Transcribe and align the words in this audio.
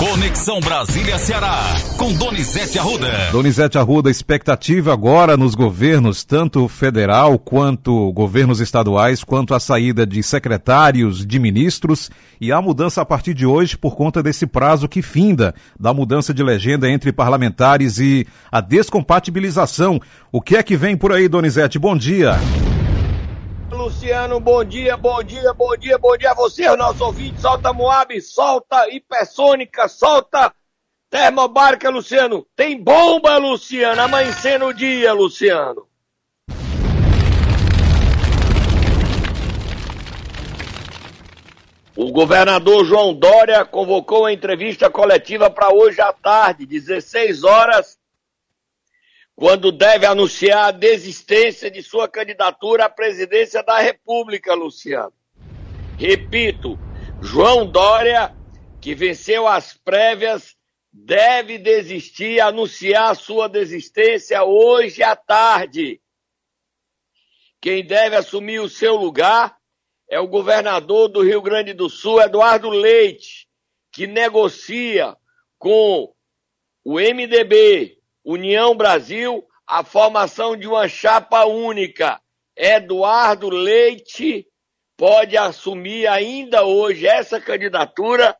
Conexão 0.00 0.60
Brasília-Ceará, 0.60 1.74
com 1.98 2.10
Donizete 2.14 2.78
Arruda. 2.78 3.28
Donizete 3.32 3.76
Arruda, 3.76 4.10
expectativa 4.10 4.94
agora 4.94 5.36
nos 5.36 5.54
governos, 5.54 6.24
tanto 6.24 6.66
federal 6.68 7.38
quanto 7.38 8.10
governos 8.12 8.60
estaduais, 8.60 9.22
quanto 9.22 9.52
a 9.52 9.60
saída 9.60 10.06
de 10.06 10.22
secretários, 10.22 11.26
de 11.26 11.38
ministros 11.38 12.10
e 12.40 12.50
a 12.50 12.62
mudança 12.62 13.02
a 13.02 13.04
partir 13.04 13.34
de 13.34 13.44
hoje 13.44 13.76
por 13.76 13.94
conta 13.94 14.22
desse 14.22 14.46
prazo 14.46 14.88
que 14.88 15.02
finda 15.02 15.54
da 15.78 15.92
mudança 15.92 16.32
de 16.32 16.42
legenda 16.42 16.88
entre 16.88 17.12
parlamentares 17.12 17.98
e 17.98 18.26
a 18.50 18.62
descompatibilização. 18.62 20.00
O 20.32 20.40
que 20.40 20.56
é 20.56 20.62
que 20.62 20.78
vem 20.78 20.96
por 20.96 21.12
aí, 21.12 21.28
Donizete? 21.28 21.78
Bom 21.78 21.94
dia. 21.94 22.38
Luciano, 23.90 24.38
bom 24.38 24.64
dia, 24.64 24.96
bom 24.96 25.20
dia, 25.20 25.52
bom 25.52 25.76
dia, 25.76 25.98
bom 25.98 26.16
dia 26.16 26.30
a 26.30 26.34
você, 26.34 26.68
o 26.68 26.76
nosso 26.76 27.04
ouvinte. 27.04 27.40
Solta 27.40 27.72
Moab, 27.72 28.18
solta 28.20 28.88
hipersônica, 28.88 29.88
solta 29.88 30.54
termobárca, 31.10 31.90
Luciano. 31.90 32.46
Tem 32.54 32.80
bomba, 32.80 33.36
Luciano, 33.36 34.00
amanhecendo 34.00 34.66
o 34.66 34.72
dia, 34.72 35.12
Luciano. 35.12 35.88
O 41.96 42.12
governador 42.12 42.84
João 42.84 43.12
Dória 43.12 43.64
convocou 43.64 44.24
a 44.24 44.32
entrevista 44.32 44.88
coletiva 44.88 45.50
para 45.50 45.74
hoje 45.74 46.00
à 46.00 46.12
tarde, 46.12 46.64
16 46.64 47.42
horas, 47.42 47.98
quando 49.40 49.72
deve 49.72 50.04
anunciar 50.04 50.68
a 50.68 50.70
desistência 50.70 51.70
de 51.70 51.82
sua 51.82 52.06
candidatura 52.06 52.84
à 52.84 52.90
presidência 52.90 53.62
da 53.62 53.78
República, 53.78 54.52
Luciano. 54.52 55.14
Repito, 55.96 56.78
João 57.22 57.66
Dória, 57.66 58.36
que 58.82 58.94
venceu 58.94 59.48
as 59.48 59.72
prévias, 59.72 60.54
deve 60.92 61.56
desistir, 61.56 62.38
anunciar 62.38 63.16
sua 63.16 63.48
desistência 63.48 64.44
hoje 64.44 65.02
à 65.02 65.16
tarde. 65.16 66.02
Quem 67.62 67.82
deve 67.82 68.16
assumir 68.16 68.60
o 68.60 68.68
seu 68.68 68.94
lugar 68.94 69.56
é 70.06 70.20
o 70.20 70.28
governador 70.28 71.08
do 71.08 71.22
Rio 71.22 71.40
Grande 71.40 71.72
do 71.72 71.88
Sul, 71.88 72.20
Eduardo 72.20 72.68
Leite, 72.68 73.48
que 73.90 74.06
negocia 74.06 75.16
com 75.58 76.12
o 76.84 77.00
MDB, 77.00 77.99
União 78.24 78.74
Brasil, 78.74 79.44
a 79.66 79.82
formação 79.82 80.56
de 80.56 80.66
uma 80.66 80.88
chapa 80.88 81.44
única. 81.44 82.20
Eduardo 82.56 83.48
Leite 83.48 84.46
pode 84.96 85.36
assumir 85.36 86.06
ainda 86.06 86.64
hoje 86.64 87.06
essa 87.06 87.40
candidatura 87.40 88.36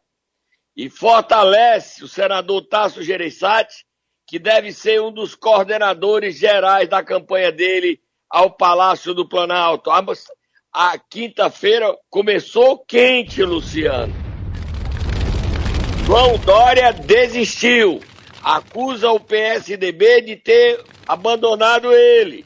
e 0.77 0.91
fortalece 0.91 2.05
o 2.05 2.09
senador 2.09 2.67
Tasso 2.67 3.03
Gereissati, 3.03 3.85
que 4.27 4.39
deve 4.39 4.73
ser 4.73 5.01
um 5.01 5.11
dos 5.11 5.35
coordenadores 5.35 6.39
gerais 6.39 6.89
da 6.89 7.03
campanha 7.03 7.51
dele 7.51 8.01
ao 8.29 8.51
Palácio 8.51 9.15
do 9.15 9.29
Planalto. 9.29 9.91
A, 10.73 10.99
quinta-feira 10.99 11.97
começou 12.09 12.79
quente, 12.85 13.43
Luciano. 13.43 14.13
João 16.07 16.39
Dória 16.39 16.93
desistiu 16.93 18.01
acusa 18.43 19.11
o 19.11 19.21
PSDB 19.21 20.23
de 20.23 20.37
ter 20.37 20.83
abandonado 21.07 21.93
ele. 21.93 22.45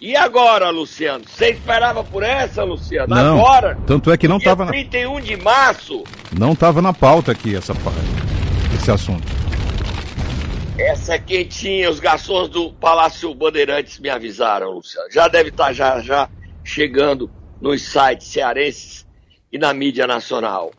E 0.00 0.16
agora, 0.16 0.68
Luciano? 0.70 1.24
Você 1.28 1.50
esperava 1.50 2.02
por 2.02 2.24
essa, 2.24 2.64
Luciano? 2.64 3.14
Não, 3.14 3.38
agora? 3.38 3.78
Tanto 3.86 4.10
é 4.10 4.16
que 4.16 4.26
não 4.26 4.38
estava. 4.38 4.66
31 4.66 5.20
de 5.20 5.36
março. 5.36 6.02
Não 6.36 6.54
estava 6.54 6.82
na 6.82 6.92
pauta 6.92 7.30
aqui 7.30 7.54
essa 7.54 7.72
esse 8.74 8.90
assunto. 8.90 9.22
Essa 10.76 11.14
é 11.14 11.18
quentinha, 11.20 11.88
os 11.88 12.00
garçons 12.00 12.48
do 12.48 12.72
Palácio 12.72 13.32
Bandeirantes 13.32 14.00
me 14.00 14.08
avisaram, 14.08 14.72
Luciano. 14.72 15.08
Já 15.12 15.28
deve 15.28 15.50
estar 15.50 15.66
tá 15.66 15.72
já, 15.72 16.00
já 16.00 16.28
chegando 16.64 17.30
nos 17.60 17.82
sites 17.82 18.26
cearenses 18.26 19.06
e 19.52 19.58
na 19.58 19.72
mídia 19.72 20.06
nacional. 20.06 20.72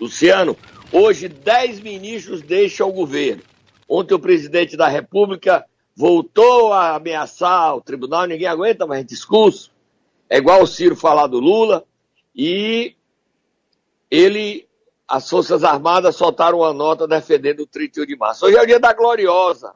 Luciano, 0.00 0.56
hoje 0.92 1.26
10 1.26 1.80
ministros 1.80 2.40
deixam 2.40 2.88
o 2.88 2.92
governo. 2.92 3.42
Ontem 3.88 4.14
o 4.14 4.20
presidente 4.20 4.76
da 4.76 4.88
República 4.88 5.64
voltou 5.96 6.72
a 6.72 6.96
ameaçar 6.96 7.76
o 7.76 7.80
tribunal, 7.80 8.26
ninguém 8.26 8.46
aguenta 8.46 8.86
mais 8.86 9.04
discurso. 9.04 9.70
É 10.28 10.38
igual 10.38 10.62
o 10.62 10.66
Ciro 10.66 10.96
falar 10.96 11.26
do 11.26 11.38
Lula. 11.38 11.84
E 12.34 12.96
ele, 14.10 14.66
as 15.06 15.28
Forças 15.28 15.62
Armadas 15.62 16.16
soltaram 16.16 16.58
uma 16.58 16.72
nota 16.72 17.06
defendendo 17.06 17.60
o 17.60 17.66
31 17.66 18.06
de 18.06 18.16
março. 18.16 18.46
Hoje 18.46 18.56
é 18.56 18.62
o 18.62 18.66
dia 18.66 18.80
da 18.80 18.92
gloriosa. 18.92 19.74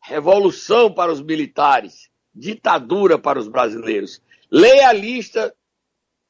Revolução 0.00 0.92
para 0.92 1.12
os 1.12 1.20
militares. 1.20 2.08
Ditadura 2.34 3.18
para 3.18 3.38
os 3.38 3.48
brasileiros. 3.48 4.22
Leia 4.50 4.88
a 4.88 4.92
lista 4.92 5.54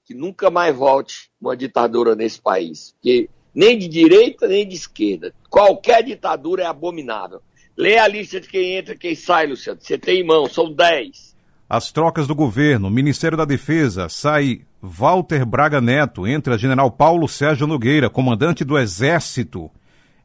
que 0.05 0.15
nunca 0.15 0.51
mais 0.51 0.75
volte 0.75 1.31
uma 1.41 1.55
ditadura 1.57 2.17
nesse 2.17 2.41
país. 2.41 2.93
Porque 2.93 3.29
nem 3.55 3.79
de 3.79 3.89
direita 3.89 4.47
nem 4.47 4.67
de 4.67 4.75
esquerda. 4.75 5.33
Qualquer 5.51 6.03
ditadura 6.03 6.63
é 6.63 6.67
abominável. 6.67 7.41
Lê 7.77 7.99
a 7.99 8.09
lista 8.09 8.41
de 8.41 8.49
quem 8.49 8.77
entra 8.77 8.95
e 8.95 8.99
quem 8.99 9.15
sai, 9.15 9.47
Luciano. 9.47 9.79
Você 9.81 9.97
tem 9.97 10.21
em 10.21 10.27
mão, 10.27 10.49
são 10.49 10.73
10. 10.73 11.37
As 11.69 11.93
trocas 11.93 12.27
do 12.27 12.35
governo. 12.35 12.91
Ministério 12.91 13.37
da 13.37 13.45
Defesa 13.45 14.09
sai 14.09 14.63
Walter 14.83 15.45
Braga 15.45 15.81
Neto, 15.81 16.27
entra 16.27 16.59
General 16.59 16.91
Paulo 16.91 17.29
Sérgio 17.29 17.67
Nogueira, 17.67 18.09
comandante 18.09 18.65
do 18.65 18.79
Exército. 18.79 19.71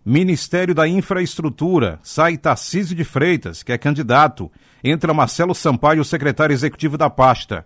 Ministério 0.05 0.75
da 0.75 0.87
Infraestrutura, 0.87 1.99
sai 2.03 2.37
Tarcísio 2.37 2.95
de 2.95 3.03
Freitas, 3.03 3.63
que 3.63 3.71
é 3.71 3.77
candidato. 3.77 4.51
Entra 4.83 5.13
Marcelo 5.13 5.55
Sampaio, 5.55 6.03
secretário 6.03 6.53
executivo 6.53 6.97
da 6.97 7.09
pasta. 7.09 7.65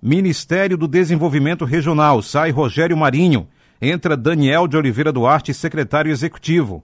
Ministério 0.00 0.76
do 0.76 0.86
Desenvolvimento 0.86 1.64
Regional, 1.64 2.22
sai 2.22 2.50
Rogério 2.50 2.96
Marinho, 2.96 3.48
entra 3.80 4.16
Daniel 4.16 4.66
de 4.66 4.76
Oliveira 4.76 5.12
Duarte, 5.12 5.52
secretário 5.52 6.10
executivo. 6.10 6.82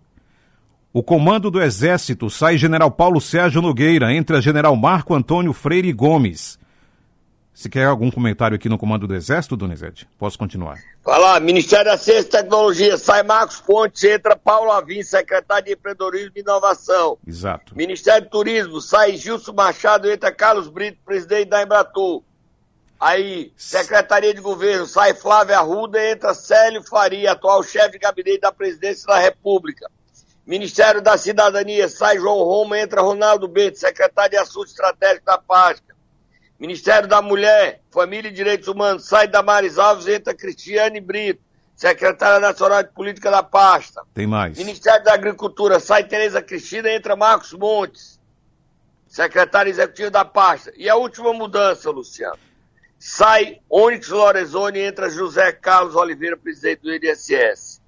O 0.93 1.03
comando 1.03 1.51
do 1.51 1.63
Exército 1.63 2.29
sai 2.29 2.59
General 2.59 2.91
Paulo 2.91 3.21
Sérgio 3.21 3.63
Nogueira, 3.63 4.13
entra 4.13 4.41
General 4.41 4.75
Marco 4.75 5.15
Antônio 5.15 5.53
Freire 5.53 5.93
Gomes. 5.93 6.59
Se 7.53 7.69
quer 7.69 7.85
algum 7.85 8.11
comentário 8.11 8.55
aqui 8.55 8.69
no 8.69 8.79
comando 8.79 9.07
do 9.07 9.15
Exército, 9.15 9.57
Donizete, 9.57 10.09
posso 10.19 10.39
continuar. 10.39 10.79
Fala, 11.05 11.39
Ministério 11.39 11.87
da 11.87 11.99
Ciência 11.99 12.21
e 12.21 12.31
Tecnologia, 12.31 12.97
sai 12.97 13.23
Marcos 13.23 13.61
Pontes, 13.61 14.03
entra 14.03 14.35
Paulo 14.35 14.73
Avim, 14.73 15.03
secretário 15.03 15.67
de 15.67 15.73
Empreendedorismo 15.73 16.33
e 16.37 16.41
Inovação. 16.41 17.19
Exato. 17.27 17.77
Ministério 17.77 18.23
do 18.23 18.31
Turismo, 18.31 18.81
sai 18.81 19.17
Gilson 19.17 19.53
Machado, 19.53 20.11
entra 20.11 20.33
Carlos 20.33 20.69
Brito, 20.69 20.99
presidente 21.05 21.51
da 21.51 21.63
Embratur. 21.63 22.23
Aí, 23.01 23.51
Secretaria 23.57 24.35
de 24.35 24.43
Governo, 24.43 24.85
sai 24.85 25.15
Flávia 25.15 25.57
Arruda, 25.57 26.05
entra 26.07 26.35
Célio 26.35 26.83
Faria, 26.83 27.33
atual 27.33 27.63
chefe 27.63 27.93
de 27.93 27.99
gabinete 27.99 28.41
da 28.41 28.53
Presidência 28.53 29.07
da 29.07 29.19
República. 29.19 29.91
Ministério 30.47 31.01
da 31.01 31.17
Cidadania, 31.17 31.89
sai 31.89 32.19
João 32.19 32.45
Roma, 32.45 32.79
entra 32.79 33.01
Ronaldo 33.01 33.49
Bento, 33.49 33.79
secretário 33.79 34.33
de 34.33 34.37
Assuntos 34.37 34.73
Estratégicos 34.73 35.25
da 35.25 35.39
Páscoa. 35.39 35.95
Ministério 36.59 37.09
da 37.09 37.23
Mulher, 37.23 37.81
Família 37.91 38.29
e 38.29 38.35
Direitos 38.35 38.69
Humanos, 38.69 39.07
sai 39.07 39.27
Damares 39.27 39.79
Alves, 39.79 40.07
entra 40.07 40.35
Cristiane 40.35 41.01
Brito, 41.01 41.41
secretária 41.75 42.39
nacional 42.39 42.83
de 42.83 42.91
Política 42.91 43.31
da 43.31 43.43
Pasta. 43.43 44.03
Tem 44.13 44.27
mais. 44.27 44.59
Ministério 44.59 45.03
da 45.03 45.15
Agricultura, 45.15 45.81
sai 45.81 46.05
Tereza 46.05 46.43
Cristina, 46.43 46.93
entra 46.93 47.17
Marcos 47.17 47.55
Montes, 47.55 48.21
secretário 49.09 49.71
executivo 49.71 50.11
da 50.11 50.23
pasta. 50.23 50.71
E 50.77 50.87
a 50.87 50.97
última 50.97 51.33
mudança, 51.33 51.91
Luciano 51.91 52.50
sai 53.01 53.61
Onyx 53.69 54.11
Lorenzoni 54.11 54.79
e 54.79 54.83
entra 54.83 55.09
José 55.09 55.51
Carlos 55.53 55.97
Oliveira, 55.97 56.37
presidente 56.37 56.83
do 56.83 56.95
INSS. 56.95 57.81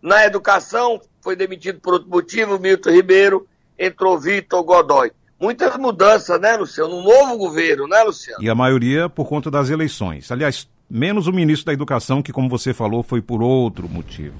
Na 0.00 0.24
educação, 0.24 1.00
foi 1.20 1.34
demitido 1.34 1.80
por 1.80 1.94
outro 1.94 2.08
motivo, 2.08 2.56
Milton 2.58 2.90
Ribeiro, 2.90 3.48
entrou 3.76 4.16
Vitor 4.16 4.62
Godoy. 4.62 5.10
Muitas 5.40 5.76
mudanças, 5.76 6.40
né, 6.40 6.56
Luciano? 6.56 6.94
Um 6.94 7.02
novo 7.02 7.36
governo, 7.36 7.88
né, 7.88 8.00
Luciano? 8.04 8.40
E 8.40 8.48
a 8.48 8.54
maioria 8.54 9.08
por 9.08 9.28
conta 9.28 9.50
das 9.50 9.70
eleições. 9.70 10.30
Aliás, 10.30 10.68
menos 10.88 11.26
o 11.26 11.32
ministro 11.32 11.66
da 11.66 11.72
Educação, 11.72 12.22
que, 12.22 12.32
como 12.32 12.48
você 12.48 12.72
falou, 12.72 13.02
foi 13.02 13.20
por 13.20 13.42
outro 13.42 13.88
motivo. 13.88 14.36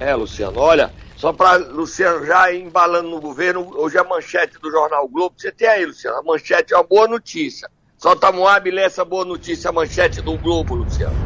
É, 0.00 0.14
Luciano, 0.14 0.60
olha, 0.60 0.94
só 1.14 1.30
para 1.30 1.56
Luciano 1.56 2.24
já 2.24 2.54
embalando 2.54 3.10
no 3.10 3.20
governo, 3.20 3.70
hoje 3.76 3.98
a 3.98 4.04
manchete 4.04 4.58
do 4.58 4.70
Jornal 4.70 5.06
Globo, 5.08 5.34
você 5.36 5.52
tem 5.52 5.68
aí, 5.68 5.84
Luciano, 5.84 6.16
a 6.16 6.22
manchete 6.22 6.72
é 6.72 6.76
uma 6.76 6.84
boa 6.84 7.06
notícia. 7.06 7.68
Solta 7.98 8.30
Moab 8.30 8.70
e 8.70 8.78
essa 8.78 9.04
boa 9.04 9.24
notícia, 9.24 9.72
manchete 9.72 10.22
do 10.22 10.38
Globo, 10.38 10.76
Luciano. 10.76 11.16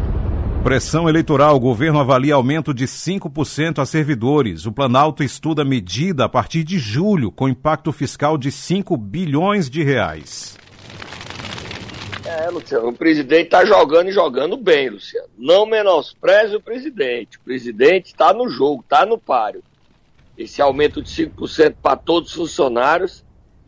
Pressão 0.64 1.06
eleitoral. 1.06 1.54
O 1.56 1.60
governo 1.60 2.00
avalia 2.00 2.34
aumento 2.34 2.72
de 2.72 2.86
5% 2.86 3.78
a 3.78 3.84
servidores. 3.84 4.64
O 4.64 4.72
Planalto 4.72 5.22
estuda 5.22 5.66
medida 5.66 6.24
a 6.24 6.30
partir 6.30 6.64
de 6.64 6.78
julho, 6.78 7.30
com 7.30 7.46
impacto 7.46 7.92
fiscal 7.92 8.38
de 8.38 8.50
5 8.50 8.96
bilhões 8.96 9.68
de 9.68 9.82
reais. 9.82 10.56
É, 12.24 12.48
Luciano, 12.48 12.88
o 12.88 12.94
presidente 12.94 13.44
está 13.44 13.66
jogando 13.66 14.08
e 14.08 14.12
jogando 14.12 14.56
bem, 14.56 14.88
Luciano. 14.88 15.28
Não 15.36 15.66
menospreze 15.66 16.56
o 16.56 16.60
presidente. 16.60 17.36
O 17.36 17.42
presidente 17.42 18.06
está 18.06 18.32
no 18.32 18.48
jogo, 18.48 18.80
está 18.80 19.04
no 19.04 19.18
páreo. 19.18 19.62
Esse 20.38 20.62
aumento 20.62 21.02
de 21.02 21.10
5% 21.10 21.74
para 21.82 21.96
todos 21.96 22.30
os 22.30 22.36
funcionários 22.36 23.22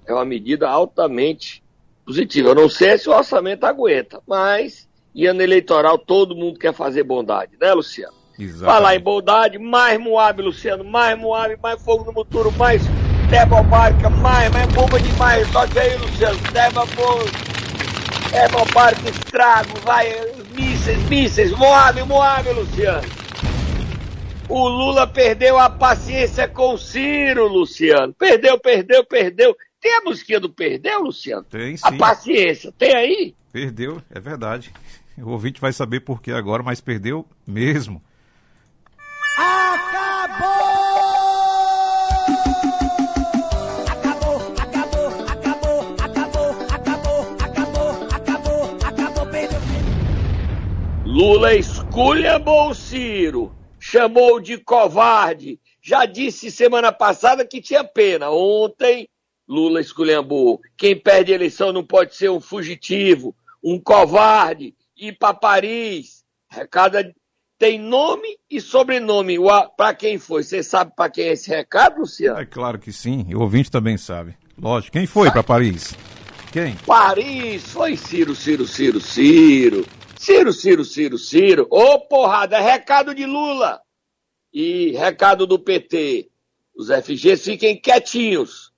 é 0.06 0.14
uma 0.14 0.24
medida 0.24 0.70
altamente 0.70 1.63
positiva. 2.04 2.50
Eu 2.50 2.54
não 2.54 2.68
sei 2.68 2.98
se 2.98 3.08
o 3.08 3.12
orçamento 3.12 3.64
aguenta, 3.64 4.20
mas 4.26 4.88
em 5.14 5.26
ano 5.26 5.42
eleitoral 5.42 5.96
todo 5.96 6.36
mundo 6.36 6.58
quer 6.58 6.74
fazer 6.74 7.02
bondade, 7.04 7.56
né, 7.60 7.72
Luciano? 7.72 8.14
Exatamente. 8.38 8.64
Falar 8.64 8.96
em 8.96 9.00
bondade, 9.00 9.58
mais 9.58 9.98
Moab, 9.98 10.42
Luciano, 10.42 10.84
mais 10.84 11.16
Moab, 11.18 11.56
mais 11.62 11.80
fogo 11.80 12.04
no 12.04 12.12
motor, 12.12 12.52
mais 12.56 12.82
Tebobárica, 13.30 14.10
mais, 14.10 14.52
mais 14.52 14.72
bomba 14.72 15.00
demais. 15.00 15.48
Só 15.52 15.66
que 15.66 15.78
aí, 15.78 15.96
Luciano, 15.96 16.38
Teba 16.52 16.84
Tebobárica, 18.30 19.08
estrago, 19.08 19.80
vai, 19.84 20.12
mísseis, 20.52 20.98
mísseis, 21.08 21.52
Moab, 21.52 22.02
Moab, 22.02 22.48
Luciano. 22.50 23.08
O 24.48 24.68
Lula 24.68 25.06
perdeu 25.06 25.58
a 25.58 25.70
paciência 25.70 26.46
com 26.46 26.74
o 26.74 26.78
Ciro, 26.78 27.48
Luciano. 27.48 28.12
Perdeu, 28.12 28.58
perdeu, 28.58 29.04
perdeu. 29.04 29.56
Tem 29.84 29.96
a 29.96 30.00
musiquinha 30.00 30.40
do 30.40 30.48
perdeu, 30.48 31.02
Luciano? 31.02 31.44
Tem 31.44 31.76
sim. 31.76 31.82
A 31.86 31.92
paciência, 31.92 32.72
tem 32.72 32.96
aí? 32.96 33.34
Perdeu, 33.52 34.00
é 34.08 34.18
verdade. 34.18 34.72
O 35.18 35.28
ouvinte 35.28 35.60
vai 35.60 35.74
saber 35.74 36.00
por 36.00 36.22
que 36.22 36.30
agora, 36.30 36.62
mas 36.62 36.80
perdeu 36.80 37.28
mesmo. 37.46 38.02
Lula 51.04 51.54
esculhambou 51.54 52.70
o 52.70 52.74
Ciro, 52.74 53.54
chamou 53.78 54.40
de 54.40 54.56
covarde. 54.56 55.60
Já 55.82 56.06
disse 56.06 56.50
semana 56.50 56.90
passada 56.90 57.46
que 57.46 57.60
tinha 57.60 57.84
pena. 57.84 58.30
Ontem, 58.30 59.06
Lula 59.48 59.80
esculhambou. 59.80 60.60
Quem 60.76 60.98
perde 60.98 61.32
a 61.32 61.34
eleição 61.34 61.72
não 61.72 61.84
pode 61.84 62.14
ser 62.14 62.30
um 62.30 62.40
fugitivo, 62.40 63.34
um 63.62 63.78
covarde, 63.78 64.74
ir 64.96 65.16
para 65.18 65.34
Paris. 65.34 66.24
Recado 66.50 66.98
tem 67.58 67.78
nome 67.78 68.36
e 68.50 68.60
sobrenome. 68.60 69.36
Para 69.76 69.94
quem 69.94 70.18
foi? 70.18 70.42
Você 70.42 70.62
sabe 70.62 70.92
para 70.94 71.10
quem 71.10 71.28
é 71.28 71.32
esse 71.32 71.48
recado, 71.48 72.00
Luciano? 72.00 72.40
É 72.40 72.44
claro 72.44 72.78
que 72.78 72.92
sim. 72.92 73.32
O 73.34 73.40
ouvinte 73.40 73.70
também 73.70 73.96
sabe. 73.96 74.36
Lógico. 74.60 74.92
Quem 74.92 75.06
foi 75.06 75.30
para 75.30 75.42
Paris? 75.42 75.94
Quem? 76.52 76.76
Paris 76.86 77.64
foi 77.64 77.96
Ciro, 77.96 78.34
Ciro, 78.34 78.66
Ciro, 78.66 79.00
Ciro. 79.00 79.86
Ciro, 80.16 80.52
Ciro, 80.52 80.84
Ciro, 80.84 81.18
Ciro. 81.18 81.66
Ô, 81.70 81.94
oh, 81.94 82.00
porrada, 82.00 82.56
é 82.56 82.60
recado 82.60 83.14
de 83.14 83.26
Lula. 83.26 83.80
E 84.52 84.92
recado 84.92 85.46
do 85.46 85.58
PT. 85.58 86.28
Os 86.76 86.88
FGs 86.88 87.44
fiquem 87.44 87.80
quietinhos, 87.80 88.72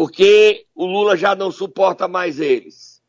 porque 0.00 0.64
o 0.74 0.86
Lula 0.86 1.14
já 1.14 1.34
não 1.34 1.52
suporta 1.52 2.08
mais 2.08 2.40
eles. 2.40 3.02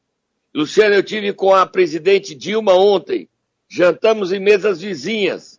Luciano, 0.54 0.94
eu 0.94 1.02
tive 1.02 1.32
com 1.32 1.56
a 1.56 1.66
presidente 1.66 2.36
Dilma 2.36 2.74
ontem, 2.74 3.30
jantamos 3.70 4.34
em 4.34 4.42
mesas 4.42 4.82
vizinhas, 4.82 5.58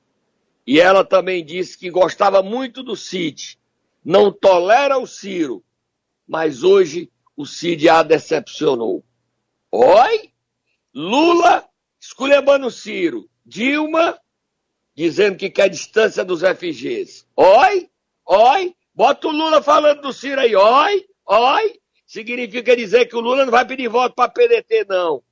e 0.66 0.78
ela 0.78 1.02
também 1.02 1.42
disse 1.42 1.78
que 1.78 1.88
gostava 1.88 2.42
muito 2.42 2.82
do 2.82 2.94
Cid, 2.94 3.58
não 4.04 4.30
tolera 4.30 4.98
o 4.98 5.06
Ciro, 5.06 5.64
mas 6.28 6.62
hoje 6.62 7.10
o 7.34 7.46
Cid 7.46 7.88
a 7.88 8.02
decepcionou. 8.02 9.02
Oi? 9.70 10.32
Lula 10.94 11.66
esculhambando 11.98 12.70
Ciro, 12.70 13.26
Dilma 13.42 14.20
dizendo 14.94 15.38
que 15.38 15.48
quer 15.48 15.70
distância 15.70 16.26
dos 16.26 16.42
FGs. 16.42 17.24
Oi, 17.34 17.88
oi, 18.26 18.76
bota 18.94 19.28
o 19.28 19.32
Lula 19.32 19.62
falando 19.62 20.02
do 20.02 20.12
Ciro 20.12 20.38
aí, 20.38 20.54
oi, 20.54 21.06
oi. 21.26 21.78
Significa 22.06 22.76
dizer 22.76 23.06
que 23.06 23.16
o 23.16 23.20
Lula 23.20 23.44
não 23.44 23.52
vai 23.52 23.64
pedir 23.64 23.88
voto 23.88 24.14
para 24.14 24.30
PDT, 24.30 24.86
não. 24.88 25.22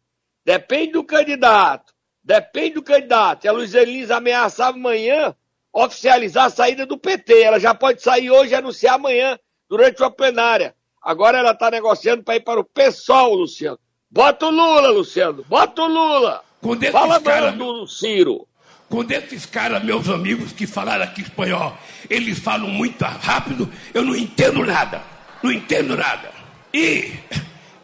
Depende 0.44 0.92
do 0.92 1.04
candidato. 1.04 1.92
Depende 2.22 2.74
do 2.74 2.82
candidato. 2.82 3.44
E 3.44 3.48
a 3.48 3.52
Luiz 3.52 3.74
Elisa 3.74 4.16
ameaçava 4.16 4.76
amanhã 4.76 5.34
oficializar 5.72 6.46
a 6.46 6.50
saída 6.50 6.86
do 6.86 6.98
PT. 6.98 7.42
Ela 7.42 7.60
já 7.60 7.74
pode 7.74 8.02
sair 8.02 8.30
hoje 8.30 8.52
e 8.52 8.54
anunciar 8.54 8.94
amanhã, 8.94 9.38
durante 9.68 10.02
uma 10.02 10.10
plenária. 10.10 10.74
Agora 11.02 11.38
ela 11.38 11.52
está 11.52 11.70
negociando 11.70 12.22
para 12.22 12.36
ir 12.36 12.40
para 12.40 12.60
o 12.60 12.64
PSOL, 12.64 13.34
Luciano. 13.34 13.78
Bota 14.10 14.46
o 14.46 14.50
Lula, 14.50 14.90
Luciano. 14.90 15.44
Bota 15.48 15.82
o 15.82 15.86
Lula. 15.86 16.42
Fala 16.90 17.20
cara, 17.20 17.52
do 17.52 17.86
Ciro. 17.86 18.46
Quando 18.88 19.12
esses 19.12 19.46
caras, 19.46 19.84
meus 19.84 20.08
amigos 20.08 20.52
que 20.52 20.66
falaram 20.66 21.04
aqui 21.04 21.22
espanhol, 21.22 21.78
eles 22.08 22.40
falam 22.40 22.68
muito 22.68 23.02
rápido, 23.04 23.70
eu 23.94 24.04
não 24.04 24.16
entendo 24.16 24.66
nada. 24.66 25.00
Não 25.42 25.52
entendo 25.52 25.96
nada. 25.96 26.30
E 26.72 27.12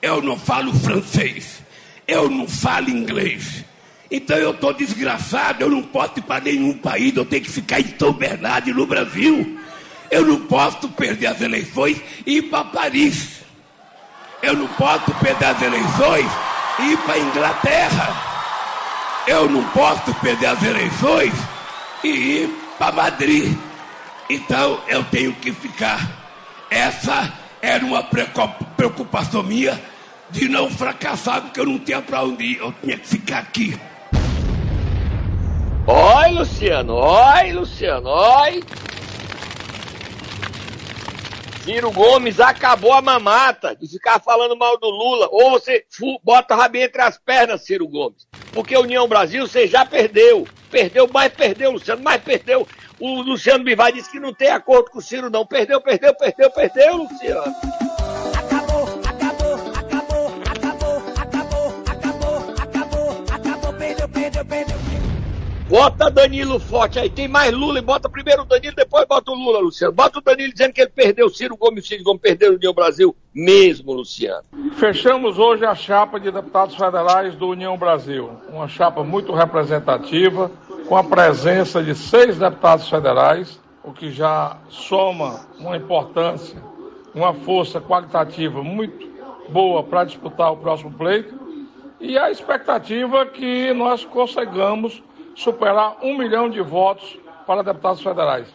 eu 0.02 0.22
não 0.22 0.38
falo 0.38 0.74
francês. 0.74 1.62
Eu 2.06 2.30
não 2.30 2.46
falo 2.46 2.90
inglês. 2.90 3.64
Então 4.10 4.36
eu 4.36 4.52
estou 4.52 4.72
desgraçado, 4.72 5.62
eu 5.62 5.68
não 5.68 5.82
posso 5.82 6.18
ir 6.18 6.22
para 6.22 6.44
nenhum 6.44 6.78
país, 6.78 7.16
eu 7.16 7.24
tenho 7.24 7.42
que 7.42 7.50
ficar 7.50 7.80
em 7.80 7.94
São 7.98 8.12
Bernardo, 8.12 8.72
no 8.72 8.86
Brasil. 8.86 9.58
Eu 10.10 10.24
não 10.24 10.40
posso 10.42 10.88
perder 10.90 11.26
as 11.26 11.40
eleições 11.40 12.00
e 12.24 12.36
ir 12.36 12.42
para 12.42 12.64
Paris. 12.64 13.40
Eu 14.40 14.54
não 14.54 14.68
posso 14.68 15.12
perder 15.14 15.46
as 15.46 15.60
eleições 15.60 16.30
e 16.78 16.92
ir 16.92 16.98
para 16.98 17.18
Inglaterra. 17.18 18.26
Eu 19.26 19.50
não 19.50 19.64
posso 19.70 20.14
perder 20.14 20.46
as 20.46 20.62
eleições 20.62 21.32
e 22.04 22.08
ir 22.08 22.48
para 22.78 22.92
Madrid. 22.92 23.56
Então 24.30 24.80
eu 24.86 25.02
tenho 25.04 25.32
que 25.34 25.52
ficar. 25.52 26.08
Essa 26.70 27.32
era 27.66 27.84
uma 27.84 28.02
preocupação 28.76 29.42
minha 29.42 29.80
de 30.30 30.48
não 30.48 30.70
fracassar, 30.70 31.42
porque 31.42 31.58
eu 31.58 31.66
não 31.66 31.78
tinha 31.80 32.00
para 32.00 32.22
onde 32.22 32.44
ir. 32.44 32.58
Eu 32.58 32.72
tinha 32.80 32.96
que 32.96 33.08
ficar 33.08 33.38
aqui. 33.38 33.76
Oi, 35.86 36.30
Luciano. 36.30 36.94
Oi, 36.94 37.52
Luciano. 37.52 38.08
Oi. 38.08 38.62
Ciro 41.66 41.90
Gomes 41.90 42.38
acabou 42.38 42.92
a 42.92 43.02
mamata 43.02 43.74
de 43.74 43.88
ficar 43.88 44.20
falando 44.20 44.56
mal 44.56 44.78
do 44.78 44.88
Lula. 44.88 45.28
Ou 45.32 45.50
você 45.50 45.84
bota 46.22 46.54
a 46.54 46.56
rabinha 46.56 46.84
entre 46.84 47.02
as 47.02 47.18
pernas, 47.18 47.64
Ciro 47.64 47.88
Gomes. 47.88 48.24
Porque 48.52 48.78
União 48.78 49.08
Brasil 49.08 49.44
você 49.44 49.66
já 49.66 49.84
perdeu. 49.84 50.46
Perdeu, 50.70 51.08
mais 51.12 51.32
perdeu, 51.32 51.72
Luciano, 51.72 52.04
mais 52.04 52.22
perdeu. 52.22 52.68
O 53.00 53.20
Luciano 53.20 53.64
Bivar 53.64 53.92
disse 53.92 54.12
que 54.12 54.20
não 54.20 54.32
tem 54.32 54.48
acordo 54.48 54.92
com 54.92 55.00
o 55.00 55.02
Ciro, 55.02 55.28
não. 55.28 55.44
Perdeu, 55.44 55.80
perdeu, 55.80 56.14
perdeu, 56.14 56.48
perdeu, 56.52 56.98
Luciano. 56.98 57.56
Acabou, 58.38 58.84
acabou, 59.04 59.54
acabou, 59.74 60.32
acabou, 60.46 61.02
acabou, 61.90 63.24
acabou, 63.28 63.72
perdeu, 63.72 64.08
perdeu, 64.08 64.44
perdeu. 64.44 64.85
Bota 65.68 66.08
Danilo 66.08 66.60
forte 66.60 66.96
aí. 66.96 67.10
Tem 67.10 67.26
mais 67.26 67.52
Lula 67.52 67.80
e 67.80 67.82
bota 67.82 68.08
primeiro 68.08 68.42
o 68.42 68.44
Danilo, 68.44 68.76
depois 68.76 69.04
bota 69.04 69.32
o 69.32 69.34
Lula, 69.34 69.58
Luciano. 69.58 69.92
Bota 69.92 70.20
o 70.20 70.22
Danilo 70.22 70.52
dizendo 70.52 70.72
que 70.72 70.80
ele 70.80 70.90
perdeu. 70.90 71.28
Ciro 71.28 71.56
Gomes 71.56 71.84
e 71.84 71.88
Ciro 71.88 72.04
Gomes 72.04 72.22
perderam 72.22 72.52
o 72.52 72.56
União 72.56 72.72
Brasil 72.72 73.16
mesmo, 73.34 73.92
Luciano. 73.92 74.44
Fechamos 74.76 75.40
hoje 75.40 75.64
a 75.64 75.74
chapa 75.74 76.20
de 76.20 76.30
deputados 76.30 76.76
federais 76.76 77.34
do 77.34 77.48
União 77.48 77.76
Brasil. 77.76 78.30
Uma 78.48 78.68
chapa 78.68 79.02
muito 79.02 79.32
representativa, 79.32 80.52
com 80.88 80.96
a 80.96 81.02
presença 81.02 81.82
de 81.82 81.96
seis 81.96 82.38
deputados 82.38 82.88
federais, 82.88 83.60
o 83.82 83.92
que 83.92 84.12
já 84.12 84.58
soma 84.68 85.46
uma 85.58 85.76
importância, 85.76 86.62
uma 87.12 87.34
força 87.34 87.80
qualitativa 87.80 88.62
muito 88.62 89.04
boa 89.48 89.82
para 89.82 90.04
disputar 90.04 90.52
o 90.52 90.58
próximo 90.58 90.92
pleito. 90.92 91.34
E 92.00 92.16
a 92.16 92.30
expectativa 92.30 93.22
é 93.22 93.26
que 93.26 93.72
nós 93.72 94.04
consigamos 94.04 95.02
superar 95.36 95.98
um 96.02 96.16
milhão 96.16 96.48
de 96.50 96.60
votos 96.60 97.18
para 97.46 97.62
deputados 97.62 98.02
federais. 98.02 98.48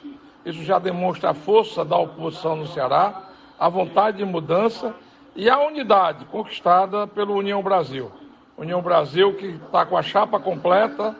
Isso 0.44 0.64
já 0.64 0.80
demonstra 0.80 1.30
a 1.30 1.34
força 1.34 1.86
da 1.86 1.96
oposição 1.96 2.56
no 2.56 2.68
Ceará, 2.68 3.30
a 3.58 3.70
vontade 3.70 4.18
de 4.18 4.26
mudança 4.26 4.94
e 5.36 5.50
a 5.50 5.60
unidade 5.60 6.26
conquistada 6.26 7.06
pelo 7.06 7.36
União 7.36 7.62
Brasil. 7.62 8.12
União 8.58 8.82
Brasil 8.82 9.36
que 9.36 9.46
está 9.46 9.86
com 9.86 9.96
a 9.96 10.02
chapa 10.02 10.40
completa, 10.40 11.16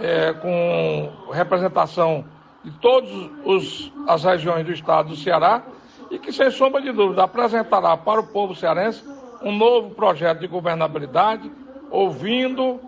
é, 0.00 0.32
com 0.32 1.32
representação 1.32 2.24
de 2.64 2.70
todas 2.78 3.92
as 4.06 4.24
regiões 4.24 4.64
do 4.64 4.72
estado 4.72 5.08
do 5.10 5.16
Ceará 5.16 5.62
e 6.10 6.18
que, 6.18 6.32
sem 6.32 6.50
sombra 6.50 6.80
de 6.80 6.92
dúvida, 6.92 7.24
apresentará 7.24 7.96
para 7.96 8.20
o 8.20 8.26
povo 8.28 8.54
cearense 8.54 9.04
um 9.42 9.52
novo 9.52 9.90
projeto 9.90 10.40
de 10.40 10.46
governabilidade, 10.46 11.50
ouvindo 11.90 12.80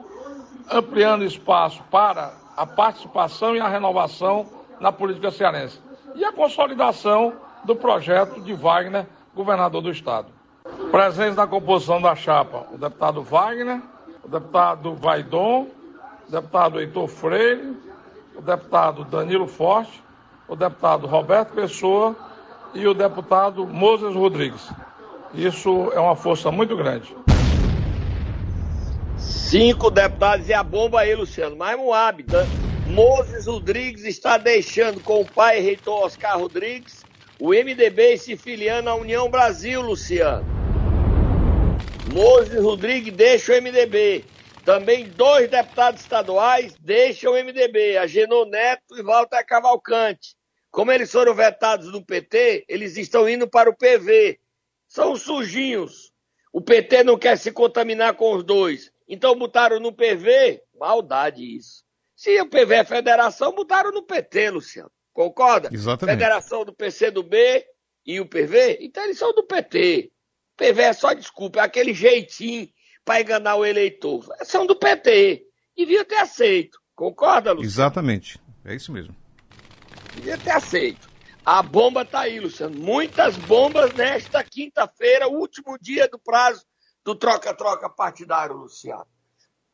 ampliando 0.70 1.25
espaço 1.25 1.82
para 1.90 2.32
a 2.56 2.66
participação 2.66 3.54
e 3.54 3.60
a 3.60 3.68
renovação 3.68 4.46
na 4.80 4.92
política 4.92 5.30
cearense. 5.30 5.80
E 6.14 6.25
a 6.25 6.32
consolidação 6.32 7.32
do 7.64 7.76
projeto 7.76 8.40
de 8.40 8.52
Wagner, 8.54 9.06
governador 9.34 9.82
do 9.82 9.90
Estado. 9.90 10.28
Presentes 10.90 11.37
na 11.37 11.46
composição 11.46 12.00
da 12.00 12.14
chapa, 12.14 12.66
o 12.72 12.78
deputado 12.78 13.22
Wagner, 13.22 13.80
o 14.25 14.28
deputado 14.28 14.94
Vaidon, 14.94 15.68
o 16.28 16.30
deputado 16.30 16.80
Heitor 16.80 17.08
Freire, 17.08 17.76
o 18.37 18.42
deputado 18.42 19.04
Danilo 19.04 19.46
Forte, 19.46 20.02
o 20.48 20.56
deputado 20.56 21.06
Roberto 21.06 21.52
Pessoa 21.52 22.16
e 22.75 22.87
o 22.87 22.94
deputado 22.94 23.66
Moses 23.66 24.14
Rodrigues. 24.14 24.70
Isso 25.34 25.90
é 25.92 26.00
uma 26.00 26.16
força 26.16 26.50
muito 26.50 26.76
grande. 26.76 27.14
Cinco 29.50 29.90
deputados 29.90 30.47
e 30.50 30.52
a 30.52 30.62
bomba 30.62 31.00
aí, 31.00 31.14
Luciano. 31.14 31.57
Mais 31.57 31.75
Moab. 31.78 32.23
Moses 32.87 33.47
Rodrigues 33.47 34.05
está 34.05 34.37
deixando 34.37 35.00
com 35.00 35.23
o 35.23 35.25
pai 35.25 35.59
reitor 35.61 36.05
Oscar 36.05 36.38
Rodrigues 36.38 37.02
o 37.40 37.55
MDB 37.55 38.19
se 38.19 38.37
filiando 38.37 38.90
à 38.90 38.95
União 38.95 39.31
Brasil, 39.31 39.81
Luciano. 39.81 40.45
Moses 42.12 42.62
Rodrigues 42.62 43.14
deixa 43.14 43.55
o 43.55 43.62
MDB. 43.62 44.23
Também 44.67 45.09
dois 45.09 45.49
deputados 45.49 46.02
estaduais 46.02 46.76
deixam 46.78 47.33
o 47.33 47.43
MDB, 47.43 47.97
a 47.97 48.07
Genô 48.07 48.45
Neto 48.45 48.99
e 48.99 49.02
Walter 49.02 49.43
Cavalcante. 49.47 50.37
Como 50.71 50.93
eles 50.93 51.11
foram 51.11 51.35
vetados 51.35 51.90
do 51.90 52.05
PT, 52.05 52.67
eles 52.69 52.99
estão 52.99 53.26
indo 53.26 53.49
para 53.49 53.71
o 53.71 53.75
PV. 53.75 54.38
São 54.87 55.17
sujinhos. 55.17 56.12
O 56.52 56.61
PT 56.61 57.02
não 57.02 57.17
quer 57.17 57.38
se 57.38 57.50
contaminar 57.50 58.12
com 58.12 58.35
os 58.35 58.45
dois. 58.45 58.93
Então 59.08 59.36
botaram 59.36 59.80
no 59.80 59.92
PV. 59.92 60.62
Maldade 60.78 61.56
isso. 61.56 61.82
Se 62.14 62.40
o 62.40 62.48
PV 62.48 62.74
é 62.74 62.84
federação, 62.84 63.54
botaram 63.54 63.90
no 63.92 64.02
PT, 64.02 64.50
Luciano. 64.50 64.90
Concorda? 65.12 65.70
Exatamente. 65.72 66.16
Federação 66.16 66.64
do 66.64 66.72
PCdoB 66.72 67.64
e 68.04 68.20
o 68.20 68.26
PV, 68.26 68.78
então 68.80 69.04
eles 69.04 69.18
são 69.18 69.34
do 69.34 69.44
PT. 69.44 70.10
PV 70.56 70.82
é 70.82 70.92
só 70.92 71.12
desculpa, 71.12 71.60
é 71.60 71.62
aquele 71.62 71.92
jeitinho 71.92 72.68
para 73.04 73.20
enganar 73.20 73.56
o 73.56 73.64
eleitor. 73.64 74.24
São 74.42 74.66
do 74.66 74.76
PT. 74.76 75.44
Devia 75.76 76.04
ter 76.04 76.16
aceito. 76.16 76.78
Concorda, 76.94 77.52
Luciano? 77.52 77.68
Exatamente. 77.68 78.40
É 78.64 78.74
isso 78.74 78.92
mesmo. 78.92 79.14
Devia 80.14 80.36
ter 80.36 80.50
aceito. 80.50 81.08
A 81.44 81.62
bomba 81.62 82.04
tá 82.04 82.20
aí, 82.20 82.40
Luciano. 82.40 82.76
Muitas 82.76 83.36
bombas 83.36 83.92
nesta 83.94 84.42
quinta-feira, 84.42 85.28
último 85.28 85.78
dia 85.80 86.08
do 86.08 86.18
prazo 86.18 86.64
do 87.08 87.14
troca-troca 87.14 87.88
partidário, 87.88 88.54
Luciano. 88.54 89.06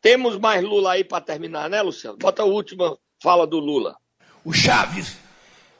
Temos 0.00 0.38
mais 0.38 0.62
Lula 0.62 0.92
aí 0.92 1.02
para 1.02 1.20
terminar, 1.20 1.68
né, 1.68 1.82
Luciano? 1.82 2.16
Bota 2.16 2.42
a 2.42 2.44
última 2.44 2.96
fala 3.20 3.44
do 3.44 3.58
Lula. 3.58 3.96
O 4.44 4.52
Chaves 4.52 5.16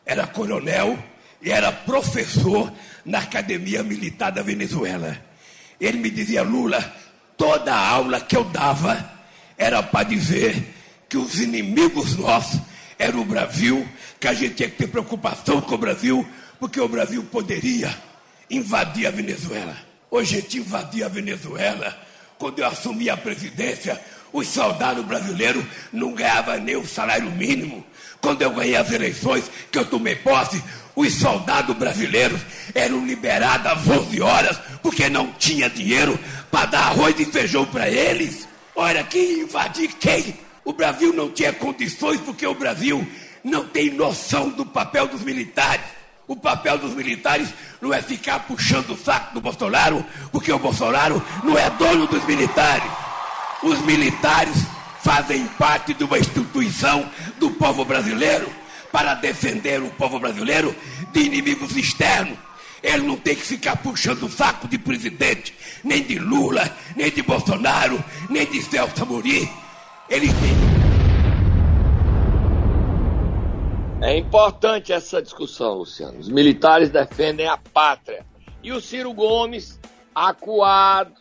era 0.04 0.26
coronel 0.26 0.98
e 1.40 1.52
era 1.52 1.70
professor 1.70 2.72
na 3.04 3.20
Academia 3.20 3.84
Militar 3.84 4.32
da 4.32 4.42
Venezuela. 4.42 5.16
Ele 5.80 5.98
me 5.98 6.10
dizia, 6.10 6.42
Lula, 6.42 6.80
toda 7.36 7.72
aula 7.72 8.20
que 8.20 8.36
eu 8.36 8.42
dava 8.42 9.12
era 9.56 9.80
para 9.80 10.08
dizer 10.08 10.74
que 11.08 11.16
os 11.16 11.38
inimigos 11.38 12.16
nossos 12.16 12.60
eram 12.98 13.20
o 13.20 13.24
Brasil, 13.24 13.88
que 14.18 14.26
a 14.26 14.34
gente 14.34 14.56
tinha 14.56 14.70
que 14.70 14.76
ter 14.76 14.88
preocupação 14.88 15.60
com 15.60 15.76
o 15.76 15.78
Brasil, 15.78 16.26
porque 16.58 16.80
o 16.80 16.88
Brasil 16.88 17.22
poderia 17.30 17.96
invadir 18.50 19.06
a 19.06 19.12
Venezuela. 19.12 19.93
Hoje 20.14 20.46
invadir 20.54 21.02
a 21.02 21.08
Venezuela. 21.08 21.92
Quando 22.38 22.60
eu 22.60 22.66
assumi 22.68 23.10
a 23.10 23.16
presidência, 23.16 24.00
os 24.32 24.46
soldados 24.46 25.04
brasileiros 25.04 25.64
não 25.92 26.12
ganhavam 26.12 26.56
nem 26.60 26.76
o 26.76 26.86
salário 26.86 27.28
mínimo. 27.32 27.84
Quando 28.20 28.40
eu 28.40 28.52
ganhei 28.52 28.76
as 28.76 28.92
eleições, 28.92 29.50
que 29.72 29.76
eu 29.76 29.84
tomei 29.84 30.14
posse, 30.14 30.62
os 30.94 31.14
soldados 31.14 31.76
brasileiros 31.76 32.40
eram 32.76 33.04
liberados 33.04 33.66
às 33.66 33.88
11 33.88 34.20
horas 34.20 34.56
porque 34.80 35.08
não 35.08 35.32
tinha 35.32 35.68
dinheiro 35.68 36.16
para 36.48 36.66
dar 36.66 36.82
arroz 36.90 37.18
e 37.18 37.24
feijão 37.24 37.66
para 37.66 37.90
eles. 37.90 38.46
Olha, 38.76 39.02
quem 39.02 39.40
invadir 39.40 39.94
quem? 39.94 40.38
O 40.64 40.72
Brasil 40.72 41.12
não 41.12 41.28
tinha 41.28 41.52
condições 41.52 42.20
porque 42.20 42.46
o 42.46 42.54
Brasil 42.54 43.04
não 43.42 43.66
tem 43.66 43.90
noção 43.90 44.48
do 44.48 44.64
papel 44.64 45.08
dos 45.08 45.22
militares. 45.22 46.03
O 46.26 46.34
papel 46.34 46.78
dos 46.78 46.94
militares 46.94 47.52
não 47.80 47.92
é 47.92 48.00
ficar 48.00 48.40
puxando 48.40 48.90
o 48.90 48.96
saco 48.96 49.34
do 49.34 49.40
Bolsonaro, 49.40 50.04
porque 50.32 50.50
o 50.50 50.58
Bolsonaro 50.58 51.22
não 51.42 51.58
é 51.58 51.68
dono 51.70 52.06
dos 52.06 52.24
militares. 52.24 52.90
Os 53.62 53.78
militares 53.82 54.56
fazem 55.02 55.46
parte 55.58 55.92
de 55.92 56.02
uma 56.02 56.18
instituição 56.18 57.08
do 57.38 57.50
povo 57.50 57.84
brasileiro 57.84 58.50
para 58.90 59.14
defender 59.14 59.82
o 59.82 59.90
povo 59.90 60.18
brasileiro 60.18 60.74
de 61.12 61.20
inimigos 61.20 61.76
externos. 61.76 62.38
Ele 62.82 63.06
não 63.06 63.16
tem 63.16 63.34
que 63.34 63.42
ficar 63.42 63.76
puxando 63.76 64.24
o 64.24 64.30
saco 64.30 64.66
de 64.68 64.78
presidente, 64.78 65.54
nem 65.82 66.02
de 66.02 66.18
Lula, 66.18 66.74
nem 66.96 67.10
de 67.10 67.22
Bolsonaro, 67.22 68.02
nem 68.30 68.46
de 68.46 68.62
Celso 68.62 69.02
Amorim. 69.02 69.48
Ele 70.08 70.28
tem. 70.28 70.63
É 74.04 74.18
importante 74.18 74.92
essa 74.92 75.22
discussão, 75.22 75.78
Luciano. 75.78 76.18
Os 76.18 76.28
militares 76.28 76.90
defendem 76.90 77.48
a 77.48 77.56
pátria. 77.56 78.22
E 78.62 78.70
o 78.70 78.78
Ciro 78.78 79.14
Gomes, 79.14 79.80
acuado, 80.14 81.14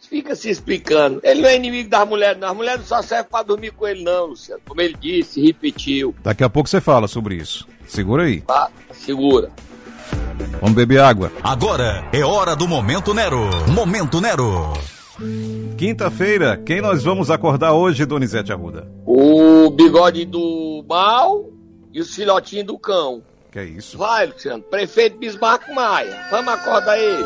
fica 0.00 0.34
se 0.34 0.50
explicando. 0.50 1.20
Ele 1.22 1.40
não 1.40 1.48
é 1.48 1.54
inimigo 1.54 1.88
das 1.88 2.08
mulheres, 2.08 2.40
não. 2.40 2.48
As 2.48 2.56
mulheres 2.56 2.84
só 2.84 3.00
servem 3.00 3.30
para 3.30 3.44
dormir 3.44 3.70
com 3.70 3.86
ele, 3.86 4.02
não, 4.02 4.26
Luciano. 4.26 4.60
Como 4.66 4.80
ele 4.80 4.96
disse, 5.00 5.40
repetiu. 5.40 6.12
Daqui 6.20 6.42
a 6.42 6.50
pouco 6.50 6.68
você 6.68 6.80
fala 6.80 7.06
sobre 7.06 7.36
isso. 7.36 7.64
Segura 7.86 8.24
aí. 8.24 8.40
Tá? 8.40 8.68
Segura. 8.90 9.48
Vamos 10.60 10.74
beber 10.74 11.00
água. 11.00 11.30
Agora 11.44 12.04
é 12.12 12.24
hora 12.24 12.56
do 12.56 12.66
Momento 12.66 13.14
Nero. 13.14 13.48
Momento 13.68 14.20
Nero. 14.20 14.72
Quinta-feira, 15.76 16.56
quem 16.56 16.80
nós 16.80 17.04
vamos 17.04 17.30
acordar 17.30 17.72
hoje, 17.72 18.04
Donizete 18.04 18.52
Arruda? 18.52 18.90
O 19.06 19.70
bigode 19.70 20.24
do 20.24 20.84
mal 20.88 21.57
e 21.92 22.00
os 22.00 22.14
filhotinhos 22.14 22.66
do 22.66 22.78
cão. 22.78 23.22
Que 23.50 23.60
é 23.60 23.64
isso? 23.64 23.96
Vai, 23.96 24.26
Luciano. 24.26 24.62
Prefeito 24.62 25.18
Bismarck 25.18 25.68
Maia. 25.70 26.28
Vamos 26.30 26.52
acordar 26.52 26.98
ele. 26.98 27.24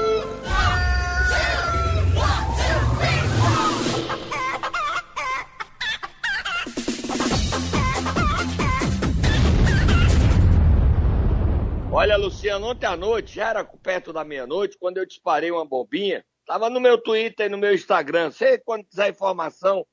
Olha, 11.95 12.17
Luciano, 12.17 12.69
ontem 12.69 12.87
à 12.87 12.97
noite, 12.97 13.35
já 13.35 13.51
era 13.51 13.65
perto 13.65 14.13
da 14.13 14.25
meia-noite, 14.25 14.79
quando 14.79 14.97
eu 14.97 15.07
disparei 15.07 15.51
uma 15.51 15.65
bombinha. 15.65 16.25
Tava 16.47 16.71
no 16.71 16.81
meu 16.81 16.97
Twitter 16.97 17.47
e 17.47 17.49
no 17.51 17.59
meu 17.59 17.75
Instagram. 17.75 18.31
Você, 18.31 18.59
quando 18.59 18.85
quiser 18.85 19.11
informação, 19.11 19.87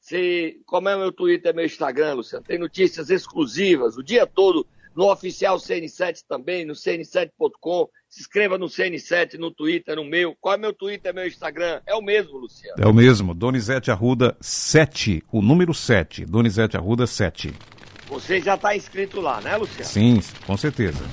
se, 0.00 0.60
como 0.66 0.88
é 0.88 0.96
o 0.96 0.98
meu 0.98 1.12
Twitter 1.12 1.52
e 1.52 1.54
meu 1.54 1.64
Instagram, 1.66 2.14
Luciano, 2.14 2.44
tem 2.44 2.58
notícias 2.58 3.10
exclusivas 3.10 3.96
o 3.96 4.02
dia 4.02 4.26
todo 4.26 4.66
no 4.96 5.10
oficial 5.10 5.56
CN7 5.56 6.24
também, 6.28 6.64
no 6.64 6.72
cn7.com. 6.72 7.88
Se 8.08 8.22
inscreva 8.22 8.58
no 8.58 8.66
CN7, 8.66 9.38
no 9.38 9.52
Twitter, 9.52 9.94
no 9.94 10.04
meu. 10.04 10.34
Qual 10.40 10.54
é 10.54 10.58
meu 10.58 10.72
Twitter, 10.72 11.14
meu 11.14 11.26
Instagram? 11.26 11.80
É 11.86 11.94
o 11.94 12.02
mesmo, 12.02 12.38
Luciano. 12.38 12.82
É 12.82 12.88
o 12.88 12.92
mesmo, 12.92 13.32
Donizete 13.32 13.90
Arruda 13.90 14.36
7, 14.40 15.22
o 15.30 15.40
número 15.40 15.72
7, 15.72 16.24
Donizete 16.24 16.76
Arruda 16.76 17.06
7. 17.06 17.54
Você 18.08 18.40
já 18.40 18.56
está 18.56 18.74
inscrito 18.74 19.20
lá, 19.20 19.40
né, 19.40 19.56
Luciano? 19.56 19.84
Sim, 19.84 20.20
com 20.44 20.56
certeza. 20.56 21.04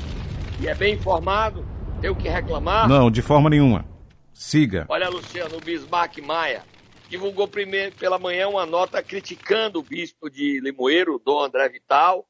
E 0.59 0.67
é 0.67 0.73
bem 0.73 0.95
informado? 0.95 1.63
Tem 2.01 2.09
o 2.09 2.15
que 2.15 2.27
reclamar? 2.27 2.89
Não, 2.89 3.11
de 3.11 3.21
forma 3.21 3.47
nenhuma. 3.47 3.85
Siga. 4.33 4.85
Olha, 4.89 5.07
Luciano, 5.07 5.57
o 5.57 5.61
Bismarck 5.61 6.17
Maia 6.19 6.63
divulgou 7.07 7.47
primeiro 7.47 7.95
pela 7.95 8.19
manhã 8.19 8.47
uma 8.47 8.65
nota 8.65 9.01
criticando 9.01 9.79
o 9.79 9.83
bispo 9.83 10.29
de 10.29 10.59
Limoeiro, 10.59 11.19
Dom 11.19 11.41
André 11.41 11.69
Vital. 11.69 12.29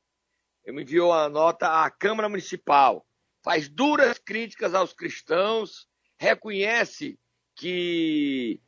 Ele 0.64 0.82
enviou 0.82 1.12
a 1.12 1.28
nota 1.30 1.84
à 1.84 1.90
Câmara 1.90 2.30
Municipal. 2.30 3.06
Faz 3.44 3.68
duras 3.68 4.20
críticas 4.20 4.74
aos 4.74 4.94
cristãos, 4.94 5.88
reconhece 6.20 7.20
que 7.56 8.62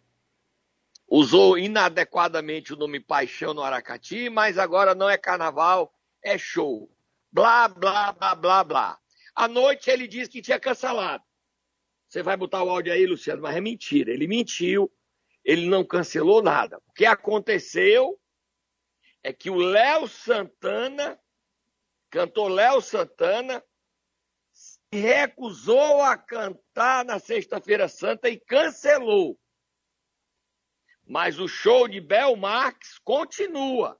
usou 1.07 1.57
inadequadamente 1.57 2.73
o 2.73 2.77
nome 2.77 2.99
Paixão 2.99 3.53
no 3.53 3.61
Aracati, 3.61 4.29
mas 4.29 4.57
agora 4.57 4.95
não 4.95 5.09
é 5.09 5.17
carnaval, 5.17 5.93
é 6.23 6.37
show. 6.37 6.89
Blá, 7.31 7.67
blá, 7.67 8.13
blá, 8.13 8.35
blá, 8.35 8.63
blá. 8.63 8.99
À 9.35 9.47
noite 9.47 9.89
ele 9.89 10.07
disse 10.07 10.29
que 10.29 10.41
tinha 10.41 10.59
cancelado. 10.59 11.23
Você 12.07 12.23
vai 12.23 12.35
botar 12.35 12.63
o 12.63 12.69
áudio 12.69 12.91
aí, 12.91 13.05
Luciano, 13.05 13.41
mas 13.41 13.55
é 13.55 13.61
mentira. 13.61 14.11
Ele 14.11 14.27
mentiu, 14.27 14.91
ele 15.43 15.67
não 15.67 15.85
cancelou 15.85 16.41
nada. 16.41 16.77
O 16.87 16.93
que 16.93 17.05
aconteceu 17.05 18.19
é 19.23 19.33
que 19.33 19.49
o 19.49 19.55
Léo 19.55 20.07
Santana, 20.07 21.19
cantor 22.09 22.49
Léo 22.49 22.81
Santana, 22.81 23.63
se 24.51 24.79
recusou 24.91 26.01
a 26.01 26.17
cantar 26.17 27.05
na 27.05 27.19
Sexta-feira 27.19 27.87
Santa 27.87 28.29
e 28.29 28.39
cancelou. 28.39 29.39
Mas 31.05 31.39
o 31.39 31.47
show 31.47 31.87
de 31.87 31.99
Bel 31.99 32.35
Marx 32.35 32.99
continua. 32.99 33.99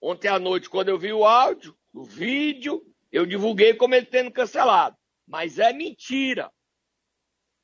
Ontem 0.00 0.28
à 0.28 0.38
noite, 0.38 0.70
quando 0.70 0.88
eu 0.88 0.98
vi 0.98 1.12
o 1.12 1.24
áudio, 1.24 1.76
o 1.92 2.04
vídeo, 2.04 2.82
eu 3.10 3.26
divulguei 3.26 3.74
como 3.74 3.94
ele 3.94 4.06
tendo 4.06 4.30
cancelado. 4.30 4.96
Mas 5.26 5.58
é 5.58 5.72
mentira. 5.72 6.52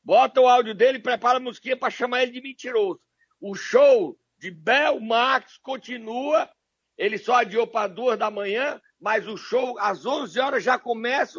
Bota 0.05 0.41
o 0.41 0.49
áudio 0.49 0.75
dele 0.75 0.99
e 0.99 1.03
prepara 1.03 1.39
a 1.39 1.41
musiquinha 1.41 1.77
para 1.77 1.91
chamar 1.91 2.23
ele 2.23 2.33
de 2.33 2.41
mentiroso. 2.41 3.01
O 3.41 3.55
show 3.55 4.19
de 4.39 4.51
Bel 4.51 5.01
Max 5.01 5.59
continua. 5.59 6.51
Ele 6.99 7.19
só 7.19 7.37
adiou 7.37 7.67
para 7.67 7.89
duas 7.89 8.19
da 8.19 8.31
manhã, 8.31 8.81
mas 9.01 9.27
o 9.27 9.37
show 9.37 9.79
às 9.79 10.05
11 10.05 10.39
horas 10.41 10.65
já 10.65 10.79
começa 10.79 11.39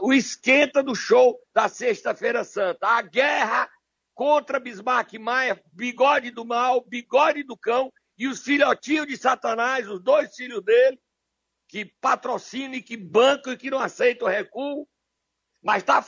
o 0.00 0.12
esquenta 0.12 0.82
do 0.82 0.94
show 0.94 1.38
da 1.52 1.68
Sexta-feira 1.68 2.44
Santa. 2.44 2.86
A 2.86 3.02
guerra 3.02 3.68
contra 4.14 4.60
Bismarck 4.60 5.14
Maia, 5.14 5.62
bigode 5.72 6.30
do 6.30 6.44
mal, 6.44 6.84
bigode 6.84 7.42
do 7.42 7.56
cão 7.56 7.92
e 8.16 8.26
os 8.26 8.42
filhotinhos 8.42 9.06
de 9.06 9.16
Satanás, 9.16 9.88
os 9.88 10.02
dois 10.02 10.34
filhos 10.34 10.62
dele, 10.62 11.00
que 11.68 11.84
patrocinam 12.00 12.74
e 12.74 12.82
que 12.82 12.96
bancam 12.96 13.52
e 13.52 13.56
que 13.56 13.70
não 13.70 13.78
aceitam 13.78 14.26
recuo. 14.26 14.88
Mas 15.62 15.82
está 15.82 16.02